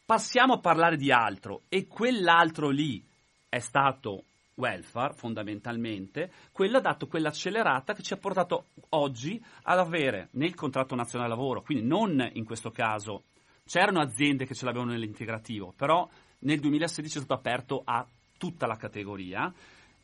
[0.05, 3.05] Passiamo a parlare di altro e quell'altro lì
[3.49, 10.29] è stato welfare fondamentalmente, quello ha dato quell'accelerata che ci ha portato oggi ad avere
[10.33, 13.25] nel contratto nazionale lavoro, quindi non in questo caso,
[13.67, 16.09] c'erano aziende che ce l'avevano nell'integrativo, però
[16.41, 18.05] nel 2016 è stato aperto a
[18.37, 19.53] tutta la categoria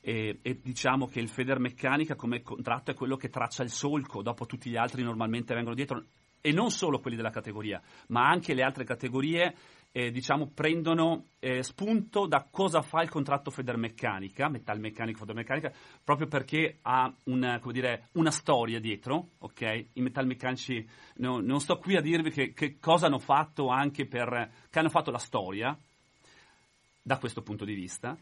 [0.06, 4.44] e, e diciamo che il Federmeccanica come contratto è quello che traccia il solco, dopo
[4.44, 6.04] tutti gli altri normalmente vengono dietro
[6.42, 9.54] e non solo quelli della categoria, ma anche le altre categorie
[9.92, 15.72] eh, diciamo, prendono eh, spunto da cosa fa il contratto Federmeccanica, metalmeccanica, Federmeccanica,
[16.04, 19.86] proprio perché ha una, dire, una storia dietro, ok?
[19.94, 20.86] I metalmeccanici,
[21.16, 24.90] no, non sto qui a dirvi che, che cosa hanno fatto anche per, che hanno
[24.90, 25.74] fatto la storia,
[27.00, 28.18] da questo punto di vista.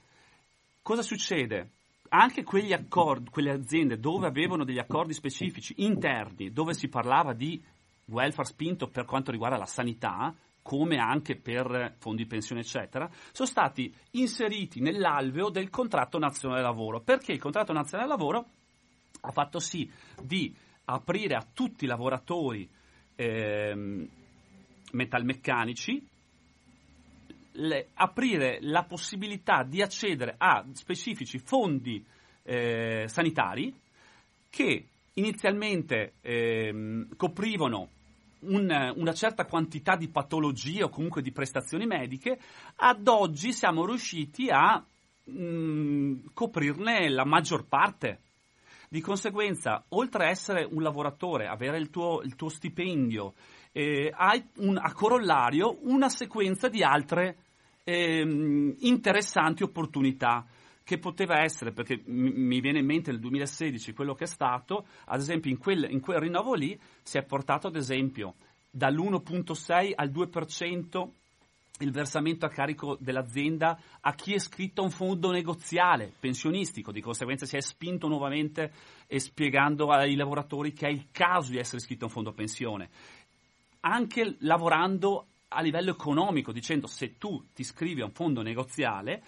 [0.82, 1.70] Cosa succede?
[2.08, 7.62] Anche quegli accordi, quelle aziende dove avevano degli accordi specifici interni, dove si parlava di
[8.06, 13.94] welfare spinto per quanto riguarda la sanità, come anche per fondi pensione, eccetera, sono stati
[14.12, 17.00] inseriti nell'alveo del contratto nazionale lavoro.
[17.00, 18.44] Perché il contratto nazionale lavoro
[19.20, 19.88] ha fatto sì
[20.20, 20.52] di
[20.86, 22.68] aprire a tutti i lavoratori
[23.14, 24.08] ehm,
[24.90, 26.10] metalmeccanici
[27.52, 32.04] le- aprire la possibilità di accedere a specifici fondi
[32.44, 33.72] eh, sanitari
[34.50, 37.88] che inizialmente ehm, coprivano
[38.40, 42.38] un- una certa quantità di patologie o comunque di prestazioni mediche,
[42.76, 44.84] ad oggi siamo riusciti a
[45.24, 48.20] mh, coprirne la maggior parte.
[48.88, 53.32] Di conseguenza, oltre a essere un lavoratore, avere il tuo, il tuo stipendio,
[53.72, 54.12] eh,
[54.58, 57.36] un- a corollario una sequenza di altre
[57.84, 60.46] ehm, interessanti opportunità
[60.84, 65.20] che poteva essere, perché mi, viene in mente nel 2016 quello che è stato, ad
[65.20, 68.34] esempio in quel, in quel rinnovo lì si è portato ad esempio
[68.70, 71.08] dall'1.6 al 2%
[71.78, 77.00] il versamento a carico dell'azienda a chi è iscritto a un fondo negoziale pensionistico, di
[77.00, 78.72] conseguenza si è spinto nuovamente
[79.06, 82.90] e spiegando ai lavoratori che è il caso di essere iscritto a un fondo pensione,
[83.82, 89.22] anche lavorando a livello economico, dicendo se tu ti iscrivi a un fondo negoziale,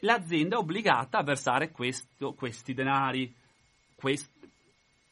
[0.00, 3.32] l'azienda è obbligata a versare questo- questi denari.
[3.94, 4.30] Quest-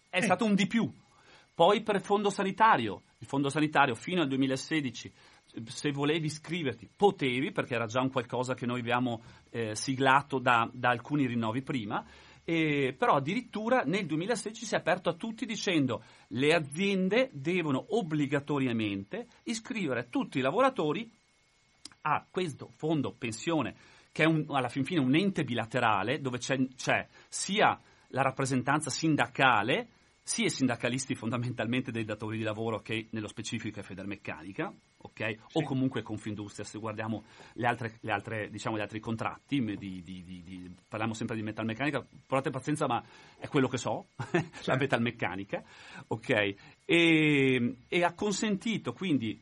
[0.08, 0.90] è stato un di più.
[1.54, 5.12] Poi per il fondo sanitario, il fondo sanitario fino al 2016,
[5.66, 10.68] se volevi iscriverti, potevi, perché era già un qualcosa che noi abbiamo eh, siglato da,
[10.72, 12.04] da alcuni rinnovi prima,
[12.48, 19.26] e, però addirittura nel 2016 si è aperto a tutti dicendo le aziende devono obbligatoriamente
[19.42, 21.10] iscrivere tutti i lavoratori
[22.02, 23.74] a questo fondo pensione
[24.12, 27.76] che è un- alla fin fine un ente bilaterale dove c'è, c'è sia
[28.10, 29.88] la rappresentanza sindacale
[30.26, 35.36] sia i sindacalisti fondamentalmente dei datori di lavoro che nello specifico è Federmeccanica, ok?
[35.52, 37.22] O comunque Confindustria, se guardiamo
[37.52, 42.04] le altre, le altre, diciamo, gli altri contratti, di- di- di- parliamo sempre di metalmeccanica,
[42.26, 43.00] provate pazienza ma
[43.38, 44.08] è quello che so,
[44.66, 45.62] la metalmeccanica,
[46.08, 46.54] ok?
[46.84, 49.40] E, e ha consentito quindi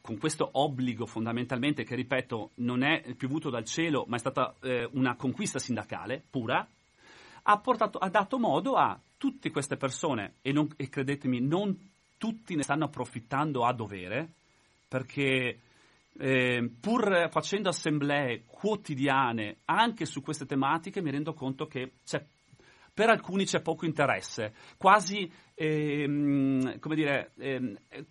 [0.00, 4.86] con questo obbligo fondamentalmente che ripeto non è piovuto dal cielo ma è stata eh,
[4.94, 6.68] una conquista sindacale pura
[7.44, 11.76] ha, portato- ha dato modo a tutte queste persone, e, non- e credetemi, non
[12.18, 14.28] tutti ne stanno approfittando a dovere,
[14.88, 15.58] perché
[16.16, 21.92] eh, pur facendo assemblee quotidiane anche su queste tematiche, mi rendo conto che
[22.94, 28.04] per alcuni c'è poco interesse, quasi, ehm, come dire, ehm, eh,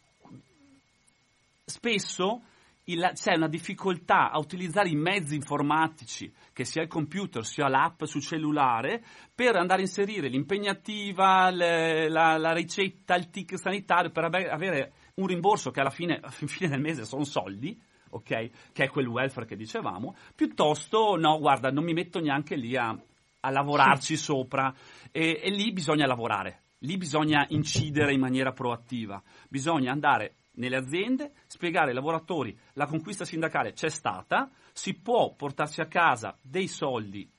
[1.64, 2.42] spesso
[2.86, 8.04] il- c'è una difficoltà a utilizzare i mezzi informatici, che sia il computer sia l'app
[8.04, 9.04] sul cellulare,
[9.34, 14.94] per andare a inserire l'impegnativa, le- la, la ricetta, il ticket sanitario, per ave- avere
[15.16, 17.80] un rimborso che alla fine, alla fine del mese sono soldi,
[18.10, 18.72] ok?
[18.72, 22.90] Che è quel welfare che dicevamo, piuttosto no, guarda, non mi metto neanche lì a,
[22.90, 24.74] a lavorarci sopra.
[25.12, 31.34] E, e lì bisogna lavorare, lì bisogna incidere in maniera proattiva, bisogna andare nelle aziende,
[31.47, 37.30] spiegare ai lavoratori la conquista sindacale c'è stata, si può portarsi a casa dei soldi,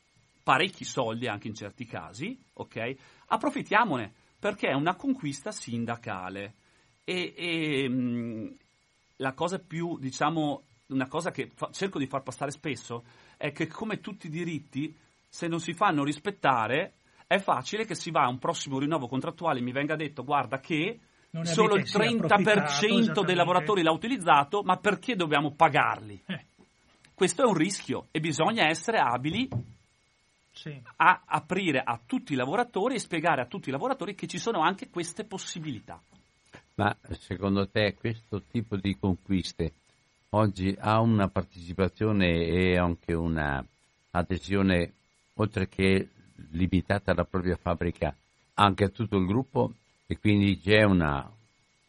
[0.42, 2.94] parecchi soldi anche in certi casi, ok?
[3.26, 6.54] Approfittiamone perché è una conquista sindacale.
[7.04, 8.56] E, e, mh,
[9.16, 13.04] la cosa più, diciamo, una cosa che fa- cerco di far passare spesso
[13.38, 14.94] è che come tutti i diritti,
[15.28, 16.96] se non si fanno rispettare,
[17.26, 20.60] è facile che si va a un prossimo rinnovo contrattuale e mi venga detto guarda
[20.60, 21.00] che
[21.42, 26.22] solo il avete, sì, approfittato, 30% dei lavoratori l'ha utilizzato, ma perché dobbiamo pagarli?
[26.26, 26.44] Eh.
[27.14, 29.48] Questo è un rischio e bisogna essere abili
[30.52, 30.80] Sì.
[30.96, 34.60] a aprire a tutti i lavoratori e spiegare a tutti i lavoratori che ci sono
[34.60, 36.00] anche queste possibilità.
[36.76, 39.72] Ma secondo te questo tipo di conquiste
[40.30, 43.64] oggi ha una partecipazione e anche una
[44.10, 44.92] adesione,
[45.34, 46.08] oltre che
[46.50, 48.14] limitata alla propria fabbrica,
[48.54, 49.72] anche a tutto il gruppo
[50.06, 51.30] e quindi c'è, una,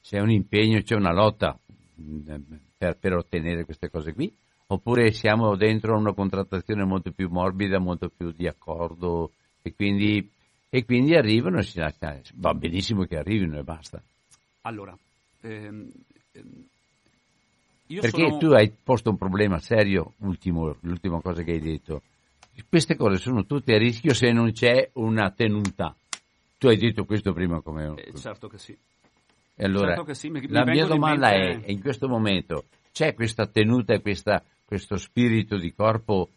[0.01, 1.57] c'è un impegno, c'è una lotta
[1.95, 2.33] mh,
[2.77, 4.33] per, per ottenere queste cose qui?
[4.67, 10.27] Oppure siamo dentro una contrattazione molto più morbida, molto più di accordo e quindi,
[10.69, 14.01] e quindi arrivano e va benissimo che arrivino e basta.
[14.61, 14.97] Allora,
[15.41, 15.91] ehm,
[16.31, 16.65] ehm,
[17.87, 18.37] Perché sono...
[18.37, 22.01] tu hai posto un problema serio, ultimo, l'ultima cosa che hai detto.
[22.67, 25.95] Queste cose sono tutte a rischio se non c'è una tenuta.
[26.57, 27.93] Tu hai detto questo prima come...
[27.95, 28.77] Eh, certo che sì.
[29.57, 31.81] E allora, certo che sì, mi- mi la mia vengono in domanda mente- è, in
[31.81, 36.29] questo momento, c'è questa tenuta e questa- questo spirito di corpo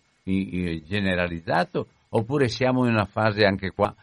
[0.85, 3.95] generalizzato oppure siamo in una fase anche qua,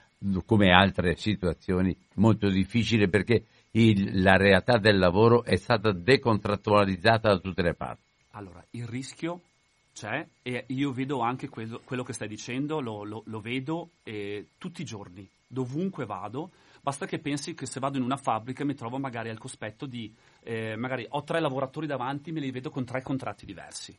[0.46, 7.38] come altre situazioni, molto difficile perché il- la realtà del lavoro è stata decontrattualizzata da
[7.40, 8.02] tutte le parti?
[8.32, 9.42] Allora, il rischio
[9.94, 14.48] c'è e io vedo anche quello, quello che stai dicendo, lo, lo- lo vedo eh,
[14.58, 16.52] tutti i giorni, dovunque vado.
[16.82, 20.14] Basta che pensi che se vado in una fabbrica mi trovo magari al cospetto di,
[20.44, 23.98] eh, magari ho tre lavoratori davanti, me li vedo con tre contratti diversi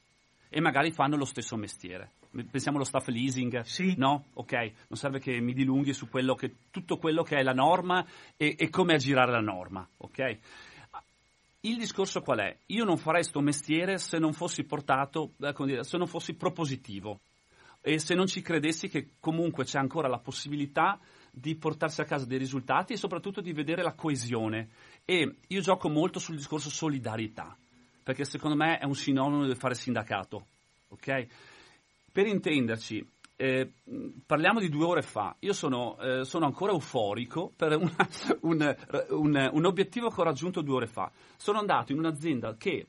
[0.48, 2.12] e magari fanno lo stesso mestiere.
[2.51, 3.64] Pensiamo allo staff leasing,
[3.97, 4.27] no?
[4.35, 8.06] Ok, non serve che mi dilunghi su quello che, tutto quello che è la norma
[8.36, 10.39] e, e come aggirare la norma, ok?
[11.60, 12.56] Il discorso qual è?
[12.66, 17.20] Io non farei sto mestiere se non fossi portato, eh, se non fossi propositivo
[17.81, 20.98] e se non ci credessi che comunque c'è ancora la possibilità
[21.38, 24.70] di portarsi a casa dei risultati e soprattutto di vedere la coesione.
[25.04, 27.54] E io gioco molto sul discorso solidarietà,
[28.02, 30.46] perché secondo me è un sinonimo di fare sindacato,
[30.88, 31.26] ok?
[32.10, 33.06] Per intenderci,
[33.36, 33.70] eh,
[34.24, 35.36] parliamo di due ore fa.
[35.40, 38.08] Io sono, eh, sono ancora euforico per una-
[38.40, 38.76] un,
[39.10, 41.12] un- un obiettivo che ho raggiunto due ore fa.
[41.36, 42.86] Sono andato in un'azienda che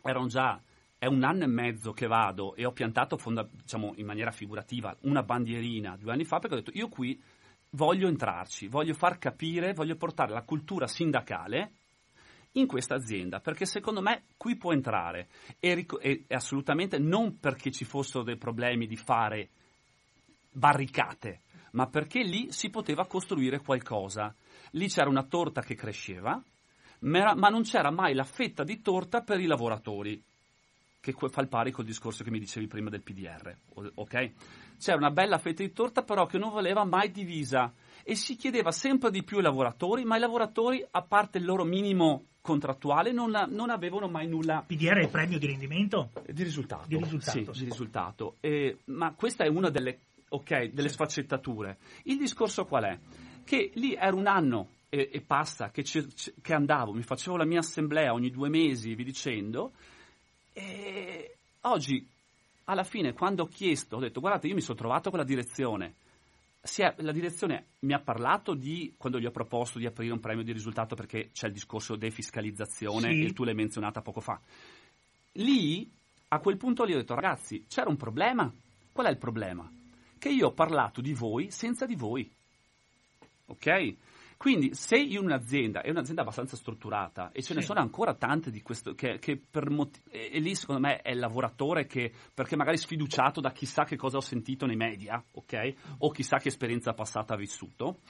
[0.00, 0.60] erano già
[0.96, 3.18] è un anno e mezzo che vado e ho piantato
[3.50, 7.20] diciamo, in maniera figurativa una bandierina due anni fa perché ho detto io qui
[7.74, 11.72] voglio entrarci, voglio far capire, voglio portare la cultura sindacale
[12.52, 15.28] in questa azienda perché secondo me qui può entrare
[15.58, 19.48] e, ric- e- assolutamente non perché ci fossero dei problemi di fare
[20.52, 21.40] barricate
[21.74, 24.34] ma perché lì si poteva costruire qualcosa.
[24.72, 26.40] Lì c'era una torta che cresceva,
[27.00, 30.22] ma, era- ma non c'era mai la fetta di torta per i lavoratori,
[31.12, 33.56] che fa il pari col discorso che mi dicevi prima del PDR,
[33.94, 34.32] ok?
[34.78, 37.72] C'era una bella fetta di torta però che non voleva mai divisa
[38.02, 41.64] e si chiedeva sempre di più ai lavoratori, ma i lavoratori, a parte il loro
[41.64, 46.10] minimo contrattuale, non, non avevano mai nulla PDR è il premio di rendimento?
[46.30, 46.86] di risultato.
[46.86, 47.64] Di risultato, sì, sì.
[47.64, 48.36] di risultato.
[48.40, 51.78] Eh, ma questa è una delle, ok, delle sfaccettature.
[52.04, 52.98] Il discorso qual è?
[53.44, 56.06] Che lì era un anno e, e passa che, ci-
[56.42, 59.72] che andavo, mi facevo la mia assemblea ogni due mesi e vi dicendo,
[60.54, 62.06] e oggi,
[62.64, 65.94] alla fine, quando ho chiesto, ho detto, guardate, io mi sono trovato con la direzione,
[66.76, 70.42] è- la direzione mi ha parlato di, quando gli ho proposto di aprire un premio
[70.44, 73.24] di risultato perché c'è il discorso defiscalizzazione Sì.
[73.24, 74.40] e tu l'hai menzionata poco fa.
[75.32, 75.90] Lì,
[76.28, 78.50] a quel punto lì ho detto, ragazzi, c'era un problema.
[78.92, 79.70] Qual è il problema?
[80.18, 82.30] Che io ho parlato di voi senza di voi.
[83.46, 83.94] Ok?
[84.44, 87.68] Quindi se io in un'azienda, è un'azienda abbastanza strutturata e ce ne Sì.
[87.68, 91.12] sono ancora tante di questo, che, che per moti- e, e lì secondo me è
[91.12, 95.72] il lavoratore che, perché magari sfiduciato da chissà che cosa ho sentito nei media, ok?
[96.00, 98.00] O chissà che esperienza passata ha vissuto,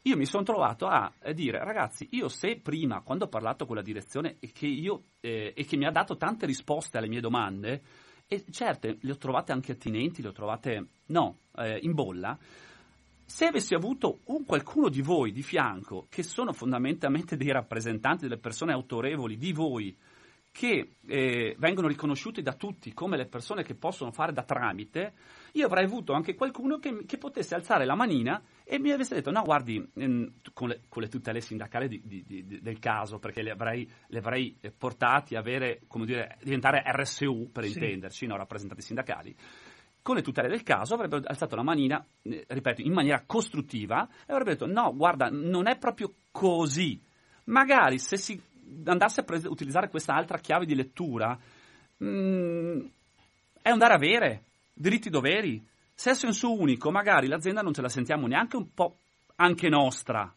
[0.00, 3.82] io mi sono trovato a dire, ragazzi, io se prima, quando ho parlato con la
[3.82, 7.82] direzione e che, io, eh, e che mi ha dato tante risposte alle mie domande,
[8.26, 12.38] e certe le ho trovate anche attinenti, le ho trovate, no, eh, in bolla,
[13.26, 18.38] se avessi avuto un qualcuno di voi di fianco, che sono fondamentalmente dei rappresentanti delle
[18.38, 19.96] persone autorevoli di voi,
[20.52, 25.12] che eh, vengono riconosciuti da tutti come le persone che possono fare da tramite,
[25.52, 29.30] io avrei avuto anche qualcuno che, che potesse alzare la manina e mi avesse detto:
[29.30, 33.42] No, guardi, ehm, con, le, con le tutele sindacali di- di- di- del caso, perché
[33.42, 37.72] le avrei, le avrei eh, portati a avere, come dire, diventare RSU per Sì.
[37.72, 39.36] intenderci, no, rappresentanti sindacali
[40.06, 44.32] con le tutele del caso avrebbero alzato la manina, eh, ripeto, in maniera costruttiva e
[44.32, 47.02] avrebbero detto no, guarda, non è proprio così.
[47.46, 48.40] Magari se si
[48.84, 51.36] andasse a pres- utilizzare questa altra chiave di lettura,
[52.04, 52.86] mm,
[53.60, 54.42] è un dare avere,
[54.72, 55.60] diritti doveri.
[55.92, 58.98] Se è senso unico, magari l'azienda non ce la sentiamo neanche un po'
[59.34, 60.32] anche nostra.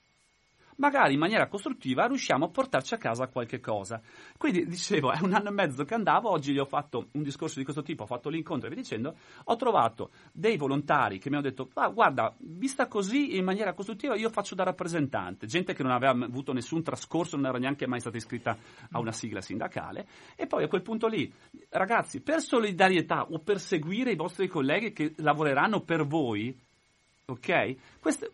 [0.79, 4.01] Magari in maniera costruttiva riusciamo a portarci a casa qualche cosa.
[4.37, 7.59] Quindi dicevo, è un anno e mezzo che andavo, oggi gli ho fatto un discorso
[7.59, 11.35] di questo tipo, ho fatto l'incontro e via dicendo, ho trovato dei volontari che mi
[11.35, 15.83] hanno detto, "Ah, guarda, vista così in maniera costruttiva io faccio da rappresentante, gente che
[15.83, 18.57] non aveva avuto nessun trascorso, non era neanche mai stata iscritta
[18.91, 20.07] a una sigla sindacale,
[20.37, 21.29] e poi a quel punto lì,
[21.71, 26.57] ragazzi, per solidarietà o per seguire i vostri colleghi che lavoreranno per voi,
[27.25, 27.75] ok?
[27.99, 28.31] Queste-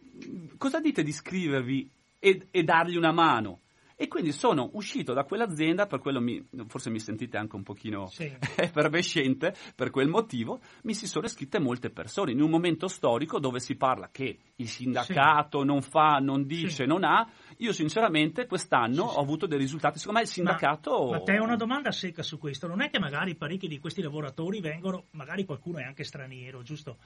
[0.60, 1.90] cosa dite di iscrivervi
[2.26, 3.60] e, e dargli una mano?
[3.98, 8.08] E quindi sono uscito da quell'azienda, per quello mi, forse mi sentite anche un pochino
[8.08, 8.30] Sì.
[8.58, 13.60] effervescente, per quel motivo mi si sono iscritte molte persone in un momento storico dove
[13.60, 16.86] si parla che il sindacato non fa, non dice, Sì.
[16.86, 17.26] non ha.
[17.60, 19.18] Io sinceramente quest'anno Sì, sì.
[19.18, 21.06] ho avuto dei risultati, secondo me il sindacato...
[21.06, 22.68] Ma, ma te una domanda secca su questo.
[22.68, 26.98] Non è che magari parecchi di questi lavoratori vengono, magari qualcuno è anche straniero, giusto?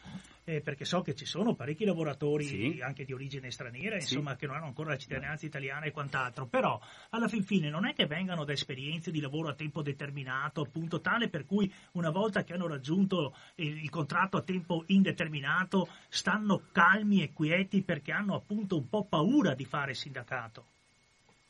[0.43, 2.79] Eh, perché so che ci sono parecchi lavoratori Sì.
[2.81, 4.15] anche di origine straniera, Sì.
[4.15, 6.47] insomma, che non hanno ancora la cittadinanza italiana e quant'altro.
[6.47, 6.78] Però
[7.09, 11.01] alla fin fine non è che vengano da esperienze di lavoro a tempo determinato, appunto,
[11.01, 16.63] tale per cui una volta che hanno raggiunto il, il contratto a tempo indeterminato stanno
[16.71, 20.65] calmi e quieti perché hanno appunto un po' paura di fare sindacato.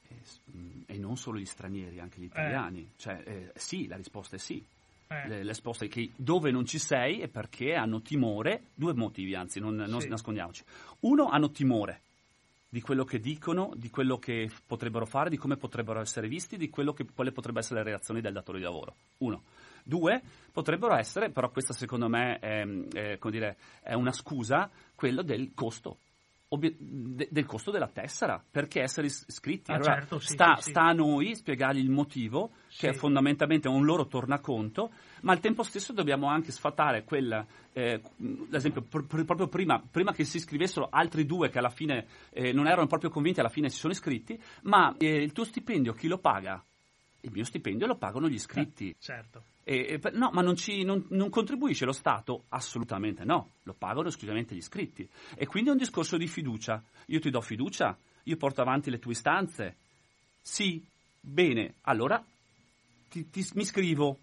[0.08, 0.16] E,
[0.56, 2.92] mm, non solo gli stranieri, anche gli italiani.
[2.98, 4.64] Cioè, eh, sì, la risposta è sì.
[5.12, 5.28] Eh.
[5.28, 9.60] La risposta è che dove non ci sei è perché hanno timore, due motivi anzi,
[9.60, 10.08] non, non Sì.
[10.08, 10.64] nascondiamoci.
[11.00, 12.02] Uno, hanno timore
[12.70, 16.70] di quello che dicono, di quello che potrebbero fare, di come potrebbero essere visti, di
[16.70, 18.96] che, quale potrebbero essere le reazioni del datore di lavoro.
[19.18, 19.44] Uno.
[19.84, 20.22] Due,
[20.52, 22.64] potrebbero essere, però questa secondo me è,
[22.94, 25.98] è, come dire, è una scusa, quello del costo.
[26.52, 30.56] Obie- de- del costo della tessera perché essere is- iscritti Ah, Allora, certo, sì, sta,
[30.56, 30.70] sì, sì.
[30.72, 35.62] sta a noi spiegargli il motivo che è fondamentalmente un loro tornaconto ma al tempo
[35.62, 40.38] stesso dobbiamo anche sfatare quel eh, ad esempio pr- pr- proprio prima, prima che si
[40.38, 43.94] iscrivessero altri due che alla fine eh, non erano proprio convinti alla fine si sono
[43.94, 46.64] iscritti ma eh, il tuo stipendio chi lo paga?
[47.22, 49.44] il mio stipendio lo pagano gli iscritti Certo.
[49.70, 52.46] E- e no, ma non, ci- non- non contribuisce lo Stato?
[52.50, 55.08] Assolutamente no, lo pagano esclusivamente gli iscritti.
[55.36, 56.84] E quindi è un discorso di fiducia.
[57.06, 59.76] Io ti do fiducia, io porto avanti le tue istanze.
[60.42, 60.84] Sì,
[61.22, 62.24] bene, allora
[63.10, 64.18] ti, ti- mi iscrivo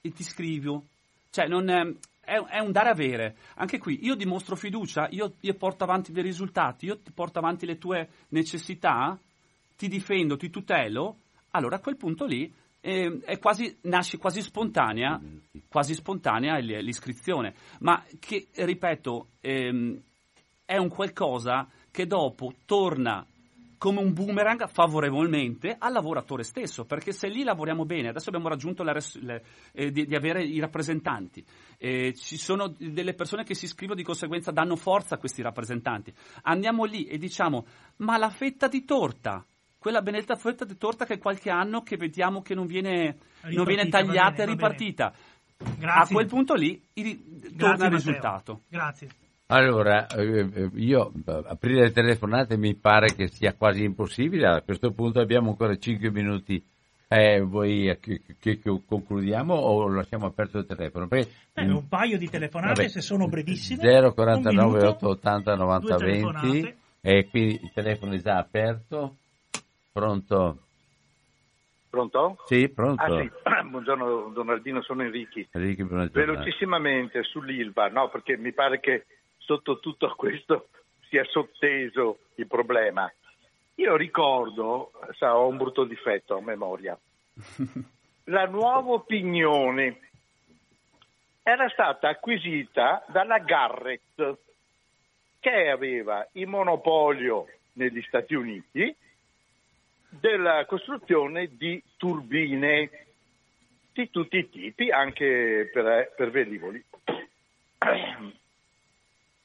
[0.00, 0.86] e ti iscrivo.
[1.30, 1.86] Cioè, non è,
[2.18, 3.36] è- è un dare avere.
[3.54, 7.66] Anche qui, io dimostro fiducia, io, io porto avanti dei risultati, io ti porto avanti
[7.66, 9.16] le tue necessità,
[9.76, 11.18] ti difendo, ti tutelo,
[11.50, 12.52] allora a quel punto lì
[13.38, 15.20] quasi, nasce quasi spontanea,
[15.68, 17.54] quasi spontanea l'iscrizione.
[17.80, 20.00] Ma che, ripeto, ehm,
[20.64, 23.24] è un qualcosa che dopo torna
[23.82, 28.84] come un boomerang favorevolmente al lavoratore stesso, perché se lì lavoriamo bene, adesso abbiamo raggiunto
[28.84, 31.44] la le- eh, di, di avere i rappresentanti,
[31.78, 36.14] eh, ci sono delle persone che si iscrivono di conseguenza danno forza a questi rappresentanti,
[36.42, 39.44] andiamo lì e diciamo ma la fetta di torta,
[39.82, 43.16] quella benedetta fetta di torta che qualche anno che vediamo che non viene,
[43.48, 45.12] non viene tagliata bene, e ripartita,
[45.76, 46.00] Grazie.
[46.02, 48.60] a quel punto lì i- Grazie, torna il risultato.
[48.68, 49.08] Grazie.
[49.46, 54.62] Allora, eh, eh, io eh, aprire le telefonate mi pare che sia quasi impossibile, a
[54.62, 56.64] questo punto abbiamo ancora 5 minuti.
[57.08, 61.08] Eh, vuoi eh, che, che- che concludiamo o lasciamo aperto il telefono?
[61.08, 62.88] Perché, Eh, un paio di telefonate, Vabbè.
[62.88, 63.82] se sono brevissime.
[63.82, 66.76] 049 un minuto, 880 90 due 20 telefonate.
[67.02, 69.16] e quindi il telefono è già aperto.
[69.92, 70.58] Pronto?
[71.90, 72.38] Pronto?
[72.46, 73.02] Sì, pronto.
[73.02, 73.30] Ah sì,
[73.68, 75.46] buongiorno Don Albino, sono Enrichi.
[75.52, 76.10] Giornata.
[76.18, 79.04] Velocissimamente sull'Ilva, no, perché mi pare che
[79.36, 80.68] sotto tutto questo
[81.08, 83.12] sia sotteso il problema.
[83.74, 86.98] Io ricordo, sa, ho un brutto difetto a memoria,
[88.24, 90.00] la nuova opinione
[91.42, 94.36] era stata acquisita dalla Garrett,
[95.38, 98.96] che aveva il monopolio negli Stati Uniti
[100.20, 102.90] della costruzione di turbine
[103.92, 106.82] di tutti i tipi, anche per, per velivoli.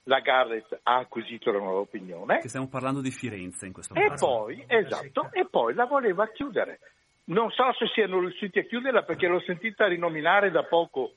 [0.03, 4.07] La Garrett ha acquisito la nuova opinione Che stiamo parlando di Firenze in questo e
[4.07, 4.25] caso.
[4.25, 6.79] poi, esatto, e poi la voleva chiudere.
[7.25, 11.15] Non so se siano riusciti a chiuderla perché l'ho sentita rinominare da poco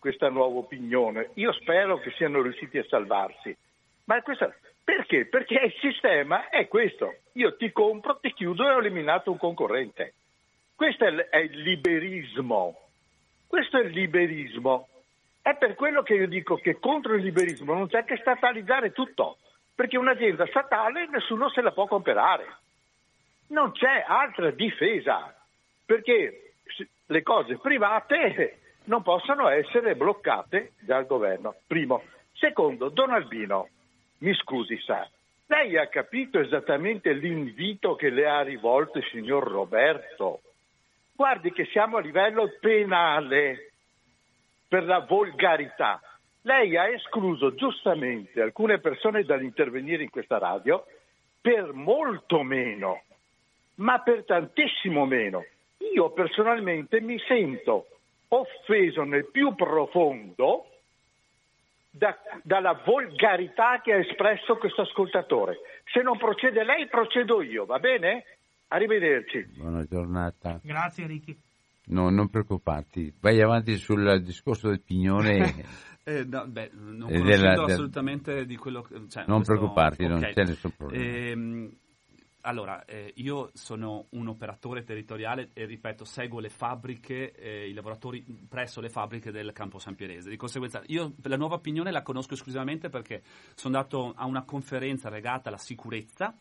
[0.00, 1.30] questa nuova opinione.
[1.34, 3.56] Io spero che siano riusciti a salvarsi.
[4.06, 4.52] Ma questa-
[4.84, 5.26] perché?
[5.26, 7.14] Perché il sistema è questo.
[7.34, 10.14] Io ti compro, ti chiudo e ho eliminato un concorrente.
[10.74, 12.76] Questo è il- liberismo.
[13.46, 14.88] Questo è il liberismo.
[15.40, 19.38] È per quello che io dico che contro il liberismo non c'è che statalizzare tutto,
[19.74, 22.46] perché un'azienda statale nessuno se la può comprare.
[23.48, 25.34] Non c'è altra difesa,
[25.84, 26.54] perché
[27.06, 31.54] le cose private non possono essere bloccate dal governo.
[31.66, 32.02] Primo.
[32.32, 33.68] Secondo, Don Albino,
[34.22, 35.08] mi scusi, sa,
[35.46, 40.40] lei ha capito esattamente l'invito che le ha rivolto il signor Roberto?
[41.14, 43.72] Guardi che siamo a livello penale
[44.68, 46.00] per la volgarità.
[46.42, 50.84] Lei ha escluso giustamente alcune persone dall'intervenire in questa radio
[51.40, 53.02] per molto meno,
[53.76, 55.44] ma per tantissimo meno.
[55.94, 57.86] Io personalmente mi sento
[58.28, 60.66] offeso nel più profondo
[61.92, 65.58] da- dalla volgarità che ha espresso questo ascoltatore.
[65.92, 68.24] Se non procede lei, procedo io, va bene?
[68.68, 69.44] Arrivederci.
[69.58, 70.58] Buona giornata.
[70.62, 71.38] Grazie Ricky.
[71.84, 75.80] No, non preoccuparti, vai avanti sul discorso del pignone.
[76.04, 79.08] Eh, no, beh, non conoscendo della- del- assolutamente di quello che...
[79.08, 80.32] cioè, Non questo- preoccuparti, non ok.
[80.32, 81.04] c'è nessun problema.
[81.04, 81.76] Ehm,
[82.42, 88.24] allora, eh, io sono un operatore territoriale e ripeto, seguo le fabbriche, eh, i lavoratori
[88.48, 90.28] presso le fabbriche del campo San Pierese.
[90.28, 93.22] Di conseguenza, io la nuova opinione la conosco esclusivamente perché
[93.54, 96.34] sono andato a una conferenza legata alla sicurezza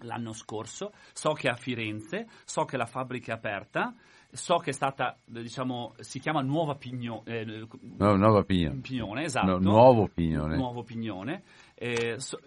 [0.00, 3.94] l'anno scorso, so che è a Firenze, so che la fabbrica è aperta,
[4.30, 7.66] so che è stata, diciamo, si chiama Nuova Pigno- eh,
[7.98, 8.80] No, nuova pignone.
[8.80, 9.46] Pignone, esatto.
[9.46, 10.56] No, nuovo pignone.
[10.56, 11.42] Nuovo Pignone.
[11.74, 12.38] Eh, so,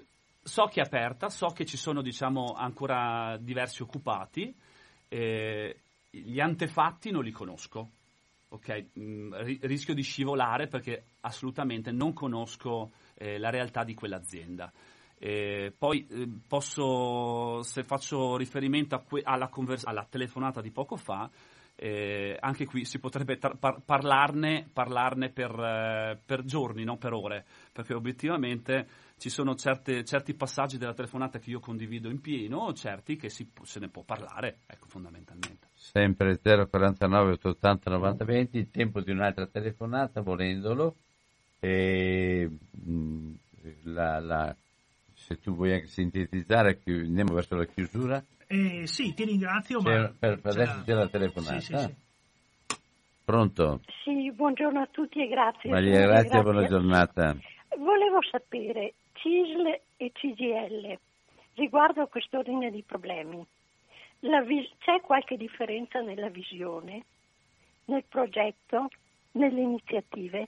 [0.48, 4.54] so che è aperta, so che ci sono diciamo, ancora diversi occupati,
[5.10, 5.76] eh,
[6.10, 7.92] gli antefatti non li conosco.
[8.50, 14.72] Ok, Mm, ri- rischio di scivolare perché assolutamente non conosco eh, la realtà di quell'azienda.
[15.20, 16.08] Eh, poi
[16.48, 21.30] posso, se faccio riferimento que- alla, convers- alla telefonata di poco fa,
[21.76, 27.14] eh, anche qui si potrebbe tra- par- parlarne, parlarne per, eh, per giorni, non per
[27.14, 28.88] ore, perché obiettivamente
[29.18, 33.50] ci sono certe- certi passaggi della telefonata che io condivido in pieno, certi che si-
[33.64, 35.68] se ne può parlare, ecco, fondamentalmente.
[35.74, 40.96] Sempre 049 880 90 20, il tempo di un'altra telefonata volendolo.
[41.60, 43.32] E, mh,
[43.86, 44.56] la- la-
[45.14, 48.24] se tu vuoi anche sintetizzare, andiamo verso la chiusura.
[48.46, 50.14] Eh, sì, ti ringrazio, C'è- ma...
[50.20, 51.60] per, per c'è adesso la- c'è la telefonata.
[51.60, 51.96] Sì, sì, sì.
[53.26, 53.82] Pronto?
[54.04, 55.70] Sì, buongiorno a tutti e grazie.
[55.70, 57.36] Maria, signore, grazie, buona giornata.
[57.78, 58.94] Volevo sapere,
[59.28, 60.98] CISL e CGL,
[61.56, 63.46] riguardo a quest'ordine di problemi,
[64.22, 67.04] la vis- c'è qualche differenza nella visione,
[67.86, 68.88] nel progetto,
[69.34, 70.48] nelle iniziative?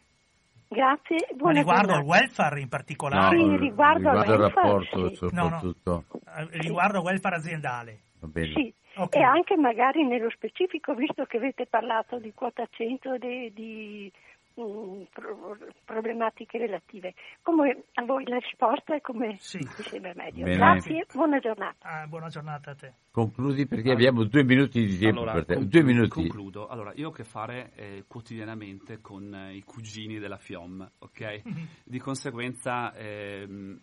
[0.69, 2.19] Grazie, Ma buona riguardo al giornata.
[2.19, 3.37] welfare in particolare?
[3.37, 5.35] Sì, riguardo al il welfare, rapporto sì.
[5.35, 5.59] No, no.
[5.59, 6.03] soprattutto.
[6.37, 7.99] Eh, Riguardo al welfare aziendale?
[8.19, 8.53] Va bene.
[8.53, 9.15] Sì, Ok.
[9.15, 14.11] e anche magari nello specifico, visto che avete parlato di quota 100 e di, di,
[14.59, 17.13] mm, pro- problematiche relative.
[17.41, 19.57] Come a voi la risposta è come Sì.
[19.59, 20.43] vi sembra meglio.
[20.43, 20.57] Bene.
[20.57, 21.87] Grazie, buona giornata.
[21.87, 22.93] Ah, buona giornata a te.
[23.11, 25.53] Concludi perché abbiamo due minuti di tempo Allora, per te.
[25.55, 26.09] con- Due minuti.
[26.27, 26.67] Concludo.
[26.67, 31.41] Allora, io ho a che fare eh, quotidianamente con eh, i cugini della FIOM, ok?
[31.83, 33.75] Di conseguenza mh,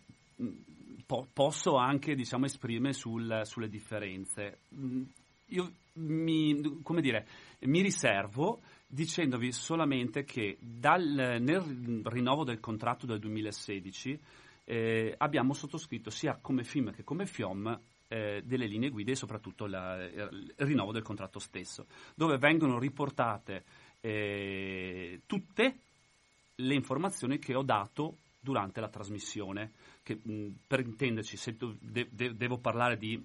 [1.07, 4.59] po- posso anche, diciamo, esprimere sul- sulle differenze.
[4.75, 5.03] Mm,
[5.51, 7.25] Io mi, come dire,
[7.61, 14.19] mi riservo dicendovi solamente che dal, nel rinnovo del contratto del 2016
[14.65, 19.67] eh, abbiamo sottoscritto sia come FIM che come FIOM eh, delle linee guida e soprattutto
[19.67, 23.65] la- il rinnovo del contratto stesso, dove vengono riportate
[24.01, 25.79] eh, tutte
[26.57, 29.73] le informazioni che ho dato durante la trasmissione,
[30.05, 33.21] che, mh, per intenderci, se de- de- devo parlare di-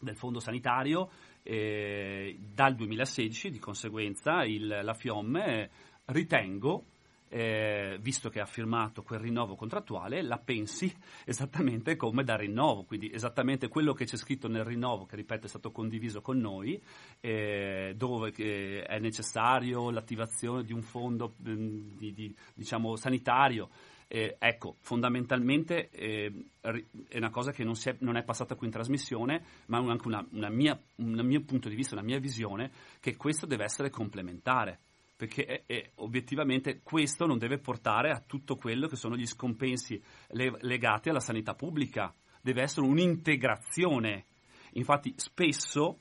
[0.00, 1.08] del fondo sanitario,
[1.42, 5.68] eh, dal 2016 di conseguenza il- la FIOM
[6.06, 6.84] ritengo
[7.30, 10.92] eh, visto che ha firmato quel rinnovo contrattuale, la pensi
[11.24, 15.48] esattamente come da rinnovo, quindi esattamente quello che c'è scritto nel rinnovo, che ripeto è
[15.48, 16.80] stato condiviso con noi,
[17.20, 23.68] eh, dove eh, è necessario l'attivazione di un fondo mm, di- di- diciamo, sanitario.
[24.10, 26.32] Eh, ecco, fondamentalmente eh,
[26.62, 30.08] è una cosa che non, è, non è passata qui in trasmissione, ma è anche
[30.08, 32.70] un mio punto di vista, una mia visione,
[33.00, 34.78] che questo deve essere complementare
[35.18, 40.00] perché è- è- obiettivamente questo non deve portare a tutto quello che sono gli scompensi
[40.28, 44.26] le- legati alla sanità pubblica, deve essere un'integrazione.
[44.74, 45.98] Infatti spesso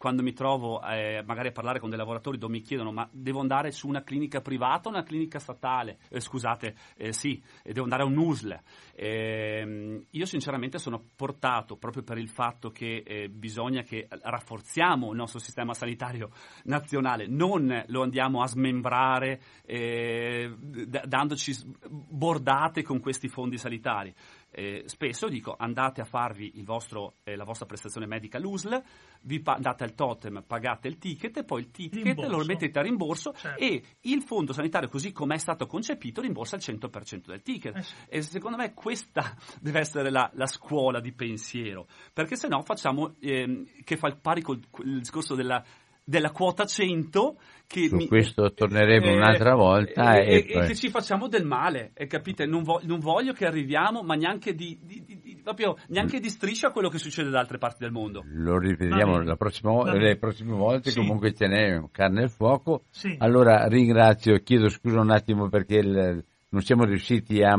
[0.00, 3.40] quando mi trovo eh, magari a parlare con dei lavoratori dove mi chiedono ma devo
[3.40, 5.98] andare su una clinica privata o una clinica statale?
[6.08, 8.58] Eh, scusate, eh, sì, eh, devo andare a un USL.
[8.94, 15.16] Ehm, io sinceramente sono portato proprio per il fatto che eh, bisogna che rafforziamo il
[15.18, 16.30] nostro sistema sanitario
[16.64, 21.52] nazionale, non lo andiamo a smembrare eh, d- dandoci
[21.90, 24.14] bordate con questi fondi sanitari.
[24.52, 28.82] Eh, spesso dico andate a farvi il vostro, eh, la vostra prestazione medica all'USL,
[29.22, 32.36] vi pa- date al totem, pagate il ticket e poi il ticket Rimborso.
[32.36, 33.62] lo mettete a rimborso Certo.
[33.62, 37.76] e il fondo sanitario così come è stato concepito rimborsa il 100% del ticket.
[37.76, 37.94] Eh sì.
[38.08, 43.14] E secondo me questa deve essere la, la scuola di pensiero, perché se no facciamo
[43.20, 45.64] ehm, che fa il pari col il discorso della,
[46.04, 47.36] della quota 100
[47.66, 50.88] che Su mi- questo torneremo eh, un'altra volta e, e e- e poi- che ci
[50.90, 52.44] facciamo del male, e capite?
[52.46, 56.28] Non, vo- non voglio che arriviamo, ma neanche di, di- di- di- proprio neanche di
[56.28, 58.24] striscia a quello che succede da altre parti del mondo.
[58.26, 60.98] Lo ripetiamo la prossima le prossime volte, Sì.
[60.98, 62.84] comunque ce n'è carne al fuoco.
[62.90, 63.14] Sì.
[63.18, 67.52] Allora ringrazio, chiedo scusa un attimo perché il- non siamo riusciti a,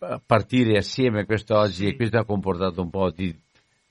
[0.00, 1.86] a partire assieme quest'oggi Sì.
[1.86, 3.32] e questo ha comportato un po' di,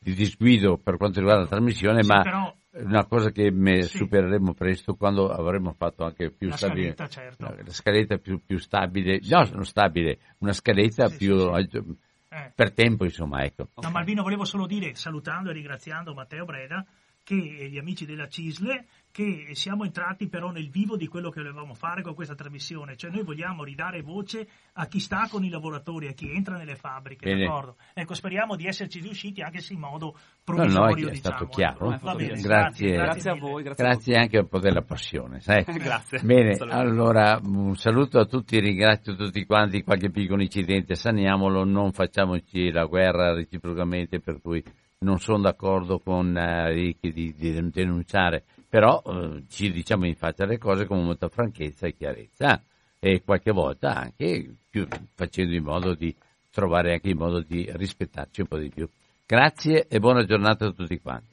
[0.03, 3.97] di disguido per quanto riguarda la trasmissione, Sì, ma però- una cosa che me- Sì.
[3.97, 6.93] supereremo presto quando avremo fatto anche più La stabile.
[6.95, 7.43] scaletta, certo.
[7.45, 11.81] La, scaletta più, più stabile, no, non stabile, una scaletta Sì, più sì, sì.
[12.30, 12.51] Eh.
[12.55, 13.67] per tempo, insomma, ecco.
[13.81, 16.84] No, Malvino, volevo solo dire, salutando e ringraziando Matteo Breda,
[17.23, 21.76] che gli amici della CISLE, che siamo entrati però nel vivo di quello che volevamo
[21.76, 26.07] fare con questa trasmissione, cioè noi vogliamo ridare voce a chi sta con i lavoratori,
[26.07, 27.45] a chi entra nelle fabbriche, Bene.
[27.45, 27.76] d'accordo?
[27.94, 31.35] Ecco, speriamo di esserci riusciti anche se in modo No, provvisorio, no, è, è diciamo.
[31.35, 31.98] stato chiaro.
[32.02, 33.49] Va bene, grazie, Grazie a mille.
[33.49, 35.64] voi, grazie, Grazie anche un po' della passione, sai.
[35.77, 36.19] Grazie.
[36.23, 36.76] Bene, Saluto.
[36.76, 42.85] allora un saluto a tutti, ringrazio tutti quanti, qualche piccolo incidente saniamolo, non facciamoci la
[42.85, 44.64] guerra reciprocamente per cui
[45.03, 50.57] non sono d'accordo con eh, di, di denunciare, però eh, ci diciamo in faccia le
[50.57, 52.61] cose con molta franchezza e chiarezza
[52.99, 56.15] e qualche volta anche più- facendo in modo di
[56.49, 58.88] trovare anche il modo di rispettarci un po' di più.
[59.25, 61.32] Grazie e buona giornata a tutti quanti.